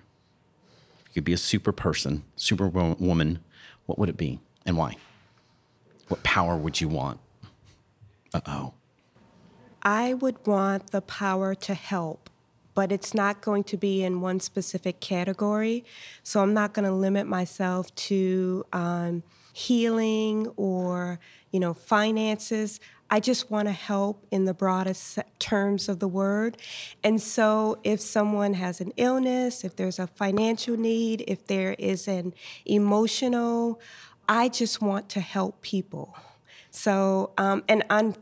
if 1.00 1.08
you 1.08 1.14
could 1.16 1.24
be 1.24 1.34
a 1.34 1.38
super 1.38 1.72
person, 1.72 2.24
super 2.36 2.68
woman, 2.68 3.40
what 3.88 3.98
would 3.98 4.10
it 4.10 4.18
be 4.18 4.40
and 4.66 4.78
why? 4.78 4.96
What 6.10 6.22
power 6.22 6.56
would 6.56 6.80
you 6.80 6.88
want? 6.88 7.20
Uh 8.34 8.42
oh. 8.46 8.74
I 9.82 10.14
would 10.14 10.46
want 10.46 10.92
the 10.92 11.02
power 11.02 11.56
to 11.56 11.74
help, 11.74 12.30
but 12.76 12.92
it's 12.92 13.14
not 13.14 13.42
going 13.42 13.64
to 13.66 13.78
be 13.78 14.04
in 14.04 14.22
one 14.22 14.40
specific 14.40 15.00
category. 15.00 15.86
So 16.24 16.42
I'm 16.42 16.54
not 16.54 16.74
going 16.74 16.86
to 16.86 16.92
limit 16.92 17.26
myself 17.26 17.94
to 17.96 18.66
um, 18.74 19.24
healing 19.54 20.48
or, 20.58 21.20
you 21.52 21.60
know, 21.60 21.74
finances. 21.74 22.80
I 23.10 23.20
just 23.20 23.50
want 23.50 23.68
to 23.68 23.72
help 23.72 24.26
in 24.32 24.46
the 24.46 24.54
broadest 24.54 25.20
terms 25.40 25.88
of 25.88 26.00
the 26.00 26.08
word. 26.08 26.58
And 27.04 27.22
so 27.22 27.80
if 27.84 28.02
someone 28.02 28.54
has 28.56 28.82
an 28.82 28.92
illness, 28.98 29.64
if 29.64 29.76
there's 29.76 30.00
a 30.00 30.08
financial 30.08 30.78
need, 30.78 31.24
if 31.28 31.48
there 31.48 31.74
is 31.80 32.08
an 32.08 32.34
emotional, 32.66 33.80
I 34.28 34.50
just 34.50 34.82
want 34.82 35.08
to 35.10 35.22
help 35.22 35.62
people. 35.62 36.18
So, 36.70 37.32
um, 37.38 37.64
and 37.70 37.84
I'm, 37.90 38.14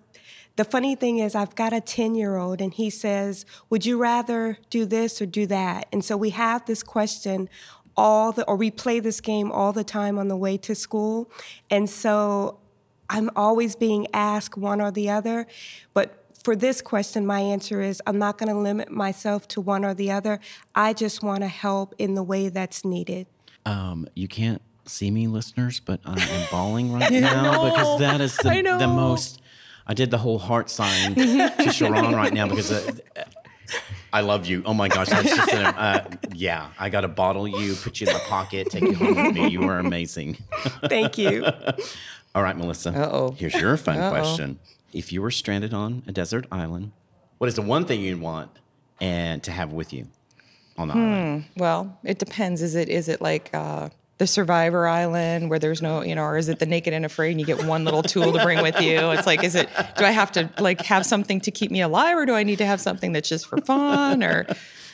the 0.56 0.64
funny 0.64 0.96
thing 0.96 1.18
is, 1.18 1.36
I've 1.36 1.56
got 1.56 1.74
a 1.74 1.82
10 1.82 2.16
year 2.16 2.38
old 2.38 2.62
and 2.62 2.74
he 2.74 2.90
says, 2.90 3.46
Would 3.70 3.86
you 3.86 3.98
rather 3.98 4.58
do 4.70 4.86
this 4.86 5.22
or 5.22 5.26
do 5.26 5.48
that? 5.48 5.88
And 5.92 6.06
so 6.06 6.16
we 6.16 6.30
have 6.30 6.66
this 6.66 6.84
question 6.84 7.50
all 7.98 8.32
the, 8.32 8.44
or 8.46 8.56
we 8.56 8.72
play 8.72 9.00
this 9.00 9.22
game 9.22 9.52
all 9.52 9.72
the 9.72 9.84
time 9.84 10.18
on 10.18 10.28
the 10.28 10.36
way 10.36 10.58
to 10.58 10.76
school. 10.76 11.32
And 11.70 11.90
so 11.90 12.60
I'm 13.10 13.30
always 13.36 13.76
being 13.76 14.08
asked 14.14 14.58
one 14.58 14.82
or 14.82 14.92
the 14.92 15.10
other. 15.10 15.48
But 15.94 16.26
for 16.44 16.56
this 16.56 16.82
question, 16.82 17.26
my 17.26 17.40
answer 17.40 17.82
is 17.82 18.02
I'm 18.06 18.20
not 18.20 18.38
going 18.38 18.50
to 18.50 18.58
limit 18.58 18.92
myself 18.92 19.48
to 19.50 19.62
one 19.62 19.84
or 19.84 19.94
the 19.94 20.12
other. 20.12 20.40
I 20.76 20.94
just 20.94 21.24
want 21.24 21.42
to 21.42 21.48
help 21.48 21.96
in 21.98 22.14
the 22.14 22.24
way 22.24 22.50
that's 22.50 22.86
needed. 22.86 23.28
Um, 23.66 24.08
you 24.14 24.28
can't 24.28 24.62
see 24.86 25.10
me, 25.10 25.28
listeners, 25.28 25.80
but 25.80 26.00
I 26.06 26.22
am 26.22 26.48
bawling 26.52 26.94
right 26.94 27.12
now 27.12 27.70
because 27.70 28.00
that 28.00 28.22
is 28.22 28.38
the, 28.38 28.78
the 28.80 28.88
most. 28.88 29.42
I 29.88 29.94
did 29.94 30.12
the 30.12 30.18
whole 30.18 30.40
heart 30.40 30.70
sign 30.70 31.16
to 31.16 31.22
Sherron 31.22 32.16
right 32.16 32.34
now 32.34 32.48
because 32.48 32.72
uh, 32.72 32.92
I 34.14 34.22
love 34.22 34.46
you. 34.46 34.64
Oh 34.66 34.74
my 34.74 34.88
gosh, 34.88 35.10
that's 35.10 35.36
just 35.36 35.52
an, 35.52 35.66
uh, 35.66 36.10
yeah. 36.34 36.70
I 36.80 36.90
got 36.90 37.02
to 37.02 37.08
bottle 37.08 37.48
you, 37.48 37.76
put 37.76 38.00
you 38.00 38.08
in 38.08 38.14
my 38.14 38.20
pocket, 38.20 38.70
take 38.70 38.84
you 38.84 38.96
home 38.96 39.16
with 39.16 39.36
me. 39.36 39.48
You 39.50 39.64
are 39.64 39.80
amazing. 39.80 40.38
Thank 40.88 41.18
you. 41.18 41.46
All 42.36 42.44
right, 42.44 42.56
Melissa. 42.58 42.90
Uh-oh. 42.90 43.32
Here's 43.32 43.56
your 43.56 43.78
fun 43.78 43.98
Uh-oh. 43.98 44.10
question. 44.12 44.60
If 44.94 45.12
you 45.12 45.22
were 45.22 45.32
stranded 45.32 45.74
on 45.74 46.04
a 46.08 46.12
desert 46.12 46.46
island, 46.52 46.92
what 47.38 47.48
is 47.48 47.56
the 47.56 47.62
one 47.62 47.86
thing 47.86 48.02
you'd 48.02 48.20
want 48.22 48.52
and 49.02 49.42
to 49.44 49.52
have 49.52 49.72
with 49.74 49.92
you 49.94 50.08
on 50.78 50.90
the 50.90 50.94
Hmm. 50.94 51.00
island? 51.00 51.46
Well, 51.58 51.98
it 52.04 52.20
depends. 52.20 52.62
Is 52.62 52.76
it 52.76 52.90
is 52.90 53.08
it 53.10 53.22
like 53.22 53.50
uh, 53.54 53.90
the 54.18 54.28
Survivor 54.28 54.88
Island 54.88 55.50
where 55.50 55.60
there's 55.60 55.82
no, 55.82 56.02
you 56.02 56.16
know, 56.16 56.24
or 56.24 56.38
is 56.38 56.48
it 56.50 56.60
the 56.60 56.66
Naked 56.66 56.94
and 56.94 57.06
Afraid 57.06 57.32
and 57.32 57.40
you 57.40 57.46
get 57.46 57.66
one 57.66 57.84
little 57.86 58.04
tool 58.04 58.32
to 58.34 58.42
bring 58.44 58.62
with 58.62 58.80
you? 58.82 58.98
It's 59.12 59.26
like, 59.28 59.44
is 59.44 59.56
it? 59.56 59.70
Do 59.98 60.06
I 60.06 60.12
have 60.12 60.32
to 60.34 60.50
like 60.60 60.82
have 60.84 61.06
something 61.06 61.40
to 61.42 61.52
keep 61.52 61.72
me 61.72 61.82
alive, 61.82 62.18
or 62.18 62.26
do 62.26 62.34
I 62.36 62.44
need 62.44 62.58
to 62.60 62.66
have 62.66 62.80
something 62.82 63.12
that's 63.14 63.28
just 63.30 63.48
for 63.48 63.58
fun? 63.58 64.24
Or 64.24 64.46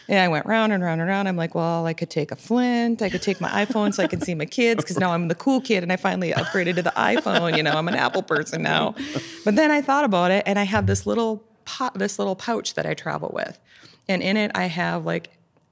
yeah, 0.08 0.24
I 0.24 0.28
went 0.28 0.46
round 0.46 0.74
and 0.74 0.84
round 0.84 1.02
and 1.02 1.10
round. 1.10 1.28
I'm 1.28 1.36
like, 1.36 1.56
well, 1.56 1.86
I 1.86 1.94
could 1.94 2.10
take 2.10 2.32
a 2.32 2.36
flint. 2.36 3.02
I 3.02 3.10
could 3.10 3.22
take 3.22 3.40
my 3.40 3.50
iPhone 3.66 3.94
so 3.94 4.04
I 4.04 4.08
can 4.08 4.22
see 4.22 4.36
my 4.36 4.46
kids 4.46 4.84
because 4.84 4.98
now 5.00 5.12
I'm 5.12 5.28
the 5.28 5.36
cool 5.36 5.62
kid 5.62 5.84
and 5.84 5.92
I 5.92 5.96
finally 5.96 6.32
upgraded 6.32 6.76
to 6.76 6.82
the 6.82 6.94
iPhone. 6.96 7.56
You 7.56 7.64
know, 7.64 7.72
I'm 7.72 7.88
an 7.88 7.96
Apple 7.96 8.24
person 8.24 8.62
now. 8.62 8.96
But 9.46 9.56
then 9.56 9.72
I 9.72 9.82
thought 9.82 10.04
about 10.04 10.32
it 10.32 10.44
and 10.46 10.60
I 10.60 10.64
have 10.64 10.88
this 10.88 11.06
little 11.06 11.44
pot, 11.66 11.98
this 11.98 12.20
little 12.20 12.36
pouch 12.36 12.74
that 12.74 12.86
I 12.86 12.94
travel 12.94 13.32
with, 13.34 13.60
and 14.08 14.22
in 14.22 14.38
it 14.38 14.52
I 14.56 14.66
have 14.66 15.06
like 15.06 15.30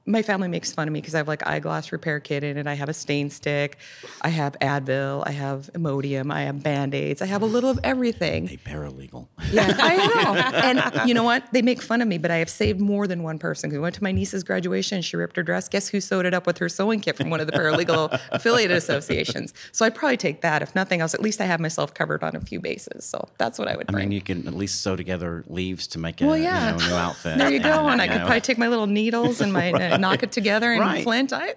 my 0.10 0.24
family 0.24 0.48
makes 0.48 0.74
fun 0.74 0.88
of 0.88 0.94
me 0.94 1.00
because 1.00 1.14
I 1.14 1.20
have 1.20 1.28
like 1.28 1.46
eyeglass 1.46 1.92
repair 1.92 2.20
kit 2.20 2.44
in 2.44 2.58
it. 2.58 2.68
I 2.68 2.74
have 2.74 2.90
a 2.90 2.94
stain 2.94 3.30
stick, 3.30 3.78
I 4.22 4.30
have 4.30 4.58
Advil, 4.60 5.24
I 5.26 5.32
have 5.32 5.70
Imodium, 5.74 6.34
I 6.34 6.42
have 6.42 6.64
Band 6.64 6.96
Aids, 6.96 7.22
I 7.22 7.28
have 7.28 7.44
a 7.44 7.48
mm. 7.48 7.52
little 7.52 7.70
of 7.70 7.80
everything. 7.84 8.50
A 8.50 8.58
paralegal. 8.58 9.28
Yeah, 9.52 9.76
I 9.78 9.98
know. 10.08 10.60
And 10.70 11.08
you 11.08 11.14
know 11.14 11.24
what? 11.24 11.52
They 11.54 11.62
make 11.62 11.82
fun 11.82 12.02
of 12.02 12.08
me, 12.08 12.18
but 12.18 12.32
I 12.32 12.38
have 12.38 12.50
saved 12.50 12.80
more 12.80 13.08
than 13.08 13.24
one 13.24 13.40
person. 13.40 13.70
We 13.70 13.80
went 13.80 13.96
to 13.96 14.04
my 14.04 14.12
niece's 14.12 14.44
graduation. 14.44 15.02
She 15.02 15.16
ripped 15.16 15.36
her 15.38 15.44
dress. 15.44 15.70
Guess 15.70 15.90
who 15.90 16.02
sewed 16.02 16.26
it 16.26 16.34
up 16.34 16.46
with 16.46 16.58
her 16.58 16.70
sewing 16.70 17.00
kit 17.00 17.16
from 17.16 17.30
one 17.30 17.40
of 17.40 17.48
the 17.48 17.54
paralegal 17.54 18.20
affiliated 18.32 18.76
associations? 18.76 19.54
So 19.72 19.86
I'd 19.86 19.96
probably 19.96 20.18
take 20.18 20.42
that. 20.42 20.62
If 20.62 20.76
nothing 20.76 21.02
else, 21.02 21.14
at 21.14 21.22
least 21.22 21.40
I 21.40 21.46
have 21.46 21.60
myself 21.60 21.94
covered 21.94 22.24
on 22.24 22.36
a 22.36 22.42
few 22.42 22.60
bases. 22.60 23.06
So 23.06 23.28
that's 23.38 23.60
what 23.60 23.68
I 23.68 23.76
would 23.76 23.86
I 23.90 23.92
bring. 23.92 24.10
mean, 24.10 24.16
you 24.16 24.22
can 24.22 24.48
at 24.48 24.56
least 24.56 24.82
sew 24.82 24.96
together 24.96 25.44
leaves 25.48 25.88
to 25.88 26.00
make 26.00 26.22
a 26.22 26.26
well, 26.26 26.38
yeah. 26.38 26.74
you 26.74 26.80
know, 26.80 26.88
new 26.88 26.96
outfit. 26.96 27.38
There 27.38 27.52
you 27.52 27.60
go. 27.60 27.88
And 27.88 28.02
I 28.02 28.06
you 28.06 28.12
could 28.12 28.20
know. 28.20 28.26
probably 28.26 28.42
take 28.42 28.58
my 28.58 28.68
little 28.68 28.88
needles 28.88 29.40
and 29.42 29.54
my 29.54 29.72
uh, 30.04 30.10
knock 30.10 30.24
it 30.24 30.32
together 30.32 30.72
and 30.72 30.80
Right. 30.82 31.04
flint. 31.04 31.34
I, 31.34 31.54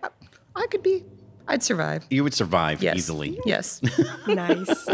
I 0.55 0.66
could 0.70 0.83
be. 0.83 1.05
I'd 1.48 1.62
survive. 1.62 2.07
You 2.11 2.22
would 2.24 2.35
survive 2.35 2.83
Yes. 2.83 2.96
easily. 2.96 3.38
Yes. 3.44 3.81
nice. 4.28 4.87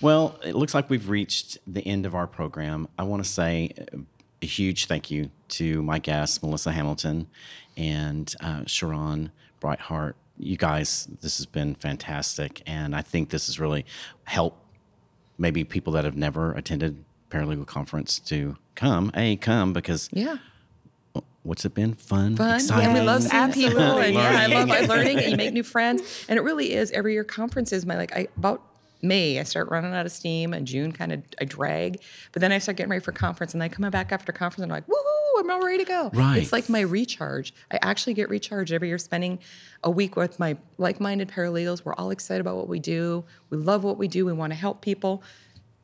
Well, 0.00 0.38
it 0.44 0.54
looks 0.54 0.74
like 0.74 0.90
we've 0.90 1.08
reached 1.08 1.58
the 1.66 1.80
end 1.86 2.04
of 2.06 2.14
our 2.14 2.26
program. 2.26 2.88
I 2.98 3.04
want 3.04 3.24
to 3.24 3.28
say 3.30 3.72
uh, 3.78 3.98
a 4.42 4.46
huge 4.46 4.86
thank 4.86 5.10
you 5.10 5.30
to 5.50 5.82
my 5.82 5.98
guests, 5.98 6.42
Melissa 6.42 6.72
Hamilton 6.72 7.26
and 7.76 8.34
uh, 8.40 8.60
Sherron 8.62 9.30
Brightharp. 9.60 10.14
You 10.38 10.56
guys, 10.56 11.08
this 11.22 11.38
has 11.38 11.46
been 11.46 11.74
fantastic. 11.74 12.62
And 12.66 12.94
I 12.94 13.02
think 13.02 13.30
this 13.30 13.46
has 13.46 13.58
really 13.58 13.86
helped 14.24 14.60
maybe 15.38 15.64
people 15.64 15.92
that 15.94 16.04
have 16.04 16.16
never 16.16 16.52
attended 16.52 17.04
paralegal 17.30 17.66
conference 17.66 18.18
to 18.20 18.56
come. 18.74 19.10
A, 19.14 19.36
come 19.36 19.72
because 19.72 20.08
Yeah. 20.12 20.36
What's 21.44 21.64
it 21.64 21.74
been? 21.74 21.94
Fun, 21.94 22.36
fun. 22.36 22.56
exciting. 22.56 22.94
Yeah, 22.94 23.00
we 23.00 23.06
love 23.06 23.22
seeing 23.22 23.52
people, 23.68 23.98
and 23.98 24.14
yeah, 24.14 24.38
I 24.40 24.46
love 24.46 24.68
Learning. 24.68 24.88
learning, 24.88 25.18
and 25.20 25.30
you 25.30 25.36
make 25.36 25.52
new 25.60 25.62
friends. 25.62 26.02
And 26.28 26.38
it 26.38 26.42
really 26.42 26.72
is 26.72 26.90
every 26.90 27.12
year 27.12 27.24
conferences. 27.24 27.86
My 27.86 27.96
like, 27.96 28.14
I 28.16 28.26
about 28.36 28.62
May, 29.02 29.38
I 29.38 29.42
start 29.42 29.70
running 29.70 29.92
out 29.94 30.06
of 30.06 30.12
steam, 30.12 30.52
and 30.54 30.66
June 30.66 30.90
kind 30.90 31.12
of 31.12 31.22
I 31.40 31.44
drag, 31.44 32.00
but 32.32 32.40
then 32.40 32.50
I 32.52 32.58
start 32.58 32.76
getting 32.78 32.90
ready 32.90 33.04
for 33.04 33.12
conference, 33.12 33.54
and 33.54 33.62
I 33.62 33.68
come 33.68 33.88
back 33.90 34.10
after 34.12 34.32
conference, 34.32 34.62
and 34.62 34.72
I'm 34.72 34.76
like, 34.76 34.86
woohoo, 34.86 35.40
I'm 35.40 35.50
all 35.50 35.60
ready 35.62 35.78
to 35.78 35.84
go. 35.84 36.10
Right. 36.14 36.38
It's 36.42 36.52
like 36.52 36.68
my 36.70 36.80
recharge. 36.80 37.52
I 37.70 37.78
actually 37.82 38.14
get 38.14 38.30
recharged 38.30 38.72
every 38.72 38.88
year, 38.88 38.98
spending 38.98 39.38
a 39.82 39.90
week 39.90 40.16
with 40.16 40.38
my 40.40 40.56
like-minded 40.78 41.28
paralegals. 41.28 41.84
We're 41.84 41.94
all 41.94 42.10
excited 42.10 42.40
about 42.40 42.56
what 42.56 42.68
we 42.68 42.78
do. 42.78 43.24
We 43.50 43.58
love 43.58 43.84
what 43.84 43.98
we 43.98 44.08
do. 44.08 44.24
We 44.24 44.32
want 44.32 44.52
to 44.54 44.58
help 44.58 44.80
people. 44.80 45.22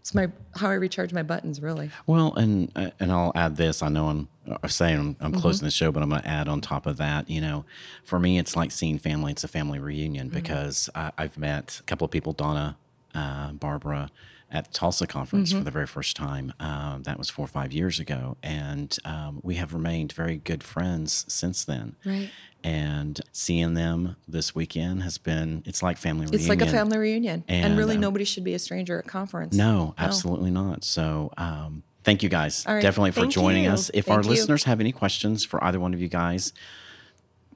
It's 0.01 0.15
my 0.15 0.31
how 0.57 0.71
I 0.71 0.75
recharge 0.75 1.13
my 1.13 1.23
buttons, 1.23 1.61
really. 1.61 1.91
Well, 2.07 2.33
and 2.35 2.73
uh, 2.75 2.91
and 2.99 3.13
I'll 3.13 3.33
add 3.35 3.57
this. 3.57 3.83
I 3.83 3.91
know 3.91 4.09
I'm, 4.09 4.29
I'm 4.63 4.69
saying 4.69 4.99
I'm, 4.99 5.17
I'm 5.21 5.33
Mm-hmm. 5.33 5.41
closing 5.41 5.65
the 5.65 5.71
show, 5.71 5.93
but 5.93 6.03
I'm 6.03 6.09
going 6.11 6.23
to 6.23 6.29
add 6.29 6.49
on 6.49 6.61
top 6.61 6.87
of 6.87 6.97
that. 6.99 7.29
You 7.31 7.41
know, 7.41 7.65
for 8.05 8.19
me, 8.19 8.39
it's 8.39 8.57
like 8.57 8.71
seeing 8.73 8.99
family. 8.99 9.33
It's 9.33 9.45
a 9.45 9.49
family 9.49 9.79
reunion 9.79 10.29
Mm-hmm. 10.29 10.37
because 10.37 10.89
I, 10.95 11.13
I've 11.19 11.37
met 11.39 11.79
a 11.81 11.83
couple 11.85 12.05
of 12.05 12.11
people, 12.11 12.33
Donna, 12.33 12.77
uh, 13.15 13.53
Barbara, 13.53 14.11
at 14.53 14.65
the 14.67 14.73
Tulsa 14.73 15.07
conference 15.07 15.51
Mm-hmm. 15.51 15.59
for 15.61 15.65
the 15.65 15.71
very 15.71 15.87
first 15.87 16.17
time. 16.17 16.53
Um, 16.59 17.05
that 17.05 17.19
was 17.19 17.31
four 17.31 17.45
or 17.45 17.49
five 17.49 17.73
years 17.73 18.01
ago, 18.01 18.37
and 18.43 18.97
um, 19.05 19.41
we 19.45 19.55
have 19.57 19.73
remained 19.73 20.13
very 20.13 20.37
good 20.39 20.63
friends 20.65 21.25
since 21.29 21.65
then. 21.65 21.95
Right. 22.05 22.31
And 22.63 23.21
seeing 23.33 23.73
them 23.75 24.17
this 24.29 24.55
weekend 24.55 25.03
has 25.05 25.17
been. 25.19 25.63
It's 25.65 25.83
like 25.83 25.97
family 25.97 26.27
reunion. 26.27 26.41
It's 26.41 26.49
like 26.49 26.61
a 26.61 26.67
family 26.71 26.99
reunion, 26.99 27.45
and, 27.49 27.65
And, 27.67 27.79
really 27.79 27.95
um, 27.95 28.01
nobody 28.03 28.25
should 28.25 28.45
be 28.45 28.53
a 28.55 28.59
stranger 28.59 28.99
at 28.99 29.07
conference. 29.07 29.55
No, 29.55 29.95
absolutely 29.97 30.51
not. 30.51 30.85
So, 30.85 31.33
um, 31.39 31.85
thank 32.05 32.23
you 32.23 32.29
guys 32.29 32.65
right. 32.67 32.83
definitely 32.83 33.11
for 33.13 33.21
Thank 33.21 33.33
joining 33.33 33.65
you. 33.65 33.71
us. 33.71 33.91
If 33.95 34.07
Thank 34.07 34.19
our 34.19 34.25
you. 34.25 34.31
listeners 34.31 34.65
have 34.65 34.81
any 34.81 34.93
questions 34.93 35.45
for 35.45 35.63
either 35.65 35.79
one 35.81 35.93
of 35.95 36.01
you 36.01 36.09
guys, 36.09 36.53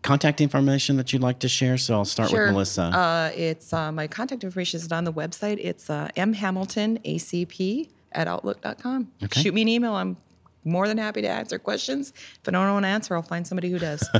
contact 0.02 0.40
information 0.40 0.96
that 0.98 1.12
you'd 1.12 1.22
like 1.22 1.38
to 1.40 1.48
share. 1.48 1.78
So 1.78 1.94
I'll 1.94 2.04
start 2.04 2.30
Sure. 2.30 2.44
with 2.44 2.52
Melissa. 2.52 2.82
Uh, 2.82 3.30
it's 3.34 3.72
uh, 3.72 3.90
my 3.90 4.06
contact 4.06 4.44
information 4.44 4.78
is 4.80 4.92
on 4.92 5.04
the 5.04 5.12
website. 5.12 5.58
It's 5.60 5.88
uh, 5.90 6.08
mhamiltonacp 6.16 7.88
at 8.12 8.28
outlook.com. 8.28 9.10
Okay. 9.24 9.40
Shoot 9.42 9.54
me 9.54 9.62
an 9.62 9.68
email. 9.68 9.94
I'm 9.94 10.16
more 10.64 10.88
than 10.88 10.98
happy 10.98 11.22
to 11.22 11.28
answer 11.28 11.58
questions. 11.58 12.12
If 12.40 12.48
I 12.48 12.52
don't 12.52 12.66
know 12.66 12.78
an 12.78 12.84
answer, 12.84 13.14
I'll 13.16 13.22
find 13.22 13.46
somebody 13.46 13.70
who 13.70 13.78
does. 13.78 14.08